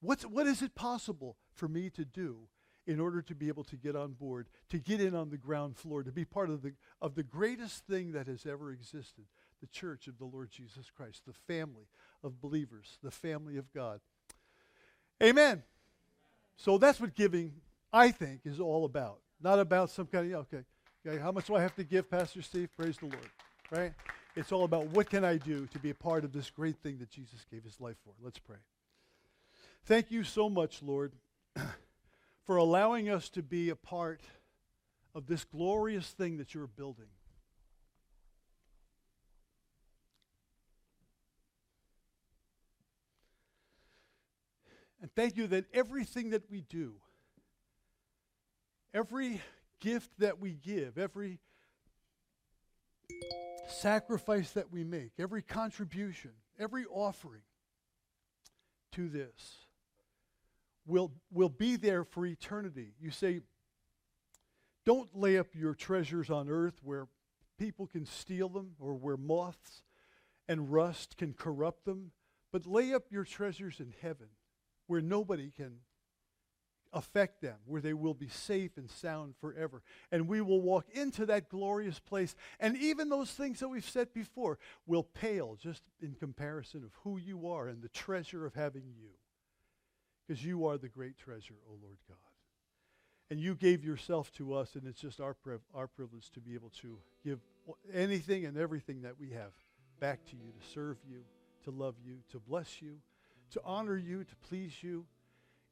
[0.00, 2.38] What's, what is it possible for me to do
[2.86, 5.76] in order to be able to get on board, to get in on the ground
[5.76, 9.26] floor, to be part of the, of the greatest thing that has ever existed,
[9.60, 11.86] the church of the Lord Jesus Christ, the family
[12.24, 14.00] of believers, the family of God.
[15.22, 15.62] Amen.
[16.56, 17.52] So that's what giving,
[17.92, 19.18] I think, is all about.
[19.42, 20.64] Not about some kind of, yeah, okay,
[21.06, 22.70] okay, how much do I have to give, Pastor Steve?
[22.74, 23.30] Praise the Lord,
[23.70, 23.92] right?
[24.34, 26.98] It's all about what can I do to be a part of this great thing
[26.98, 28.14] that Jesus gave his life for.
[28.22, 28.56] Let's pray.
[29.84, 31.12] Thank you so much, Lord,
[32.44, 34.20] for allowing us to be a part
[35.14, 37.06] of this glorious thing that you're building.
[45.02, 46.94] And thank you that everything that we do,
[48.92, 49.40] every
[49.80, 51.38] gift that we give, every
[53.68, 57.42] sacrifice that we make, every contribution, every offering
[58.92, 59.69] to this
[60.90, 62.92] will, will be there for eternity.
[63.00, 63.40] You say,
[64.84, 67.06] don't lay up your treasures on earth where
[67.58, 69.82] people can steal them or where moths
[70.48, 72.10] and rust can corrupt them,
[72.52, 74.28] but lay up your treasures in heaven
[74.86, 75.76] where nobody can
[76.92, 79.82] affect them, where they will be safe and sound forever.
[80.10, 82.34] And we will walk into that glorious place.
[82.58, 87.16] And even those things that we've said before will pale just in comparison of who
[87.16, 89.10] you are and the treasure of having you.
[90.30, 92.16] Because you are the great treasure, O Lord God.
[93.32, 96.54] And you gave yourself to us, and it's just our, priv- our privilege to be
[96.54, 97.40] able to give
[97.92, 99.50] anything and everything that we have
[99.98, 101.24] back to you, to serve you,
[101.64, 102.98] to love you, to bless you,
[103.50, 105.04] to honor you, to please you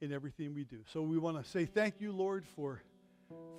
[0.00, 0.78] in everything we do.
[0.92, 2.82] So we want to say thank you, Lord, for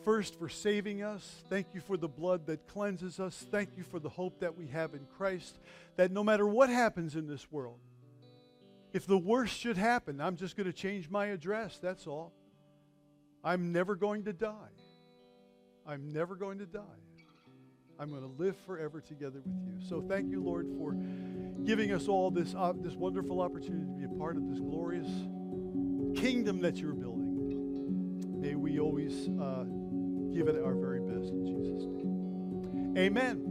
[0.04, 1.44] first for saving us.
[1.50, 3.46] Thank you for the blood that cleanses us.
[3.50, 5.60] Thank you for the hope that we have in Christ,
[5.96, 7.80] that no matter what happens in this world,
[8.94, 11.80] if the worst should happen, I'm just going to change my address.
[11.82, 12.34] That's all.
[13.44, 14.52] I'm never going to die.
[15.86, 16.82] I'm never going to die.
[18.00, 19.88] I'm going to live forever together with you.
[19.88, 20.94] So thank you, Lord, for
[21.66, 25.08] giving us all this, uh, this wonderful opportunity to be a part of this glorious
[26.16, 28.40] kingdom that you're building.
[28.40, 29.66] May we always uh,
[30.34, 32.96] give it our very best in Jesus' name.
[32.98, 33.49] Amen.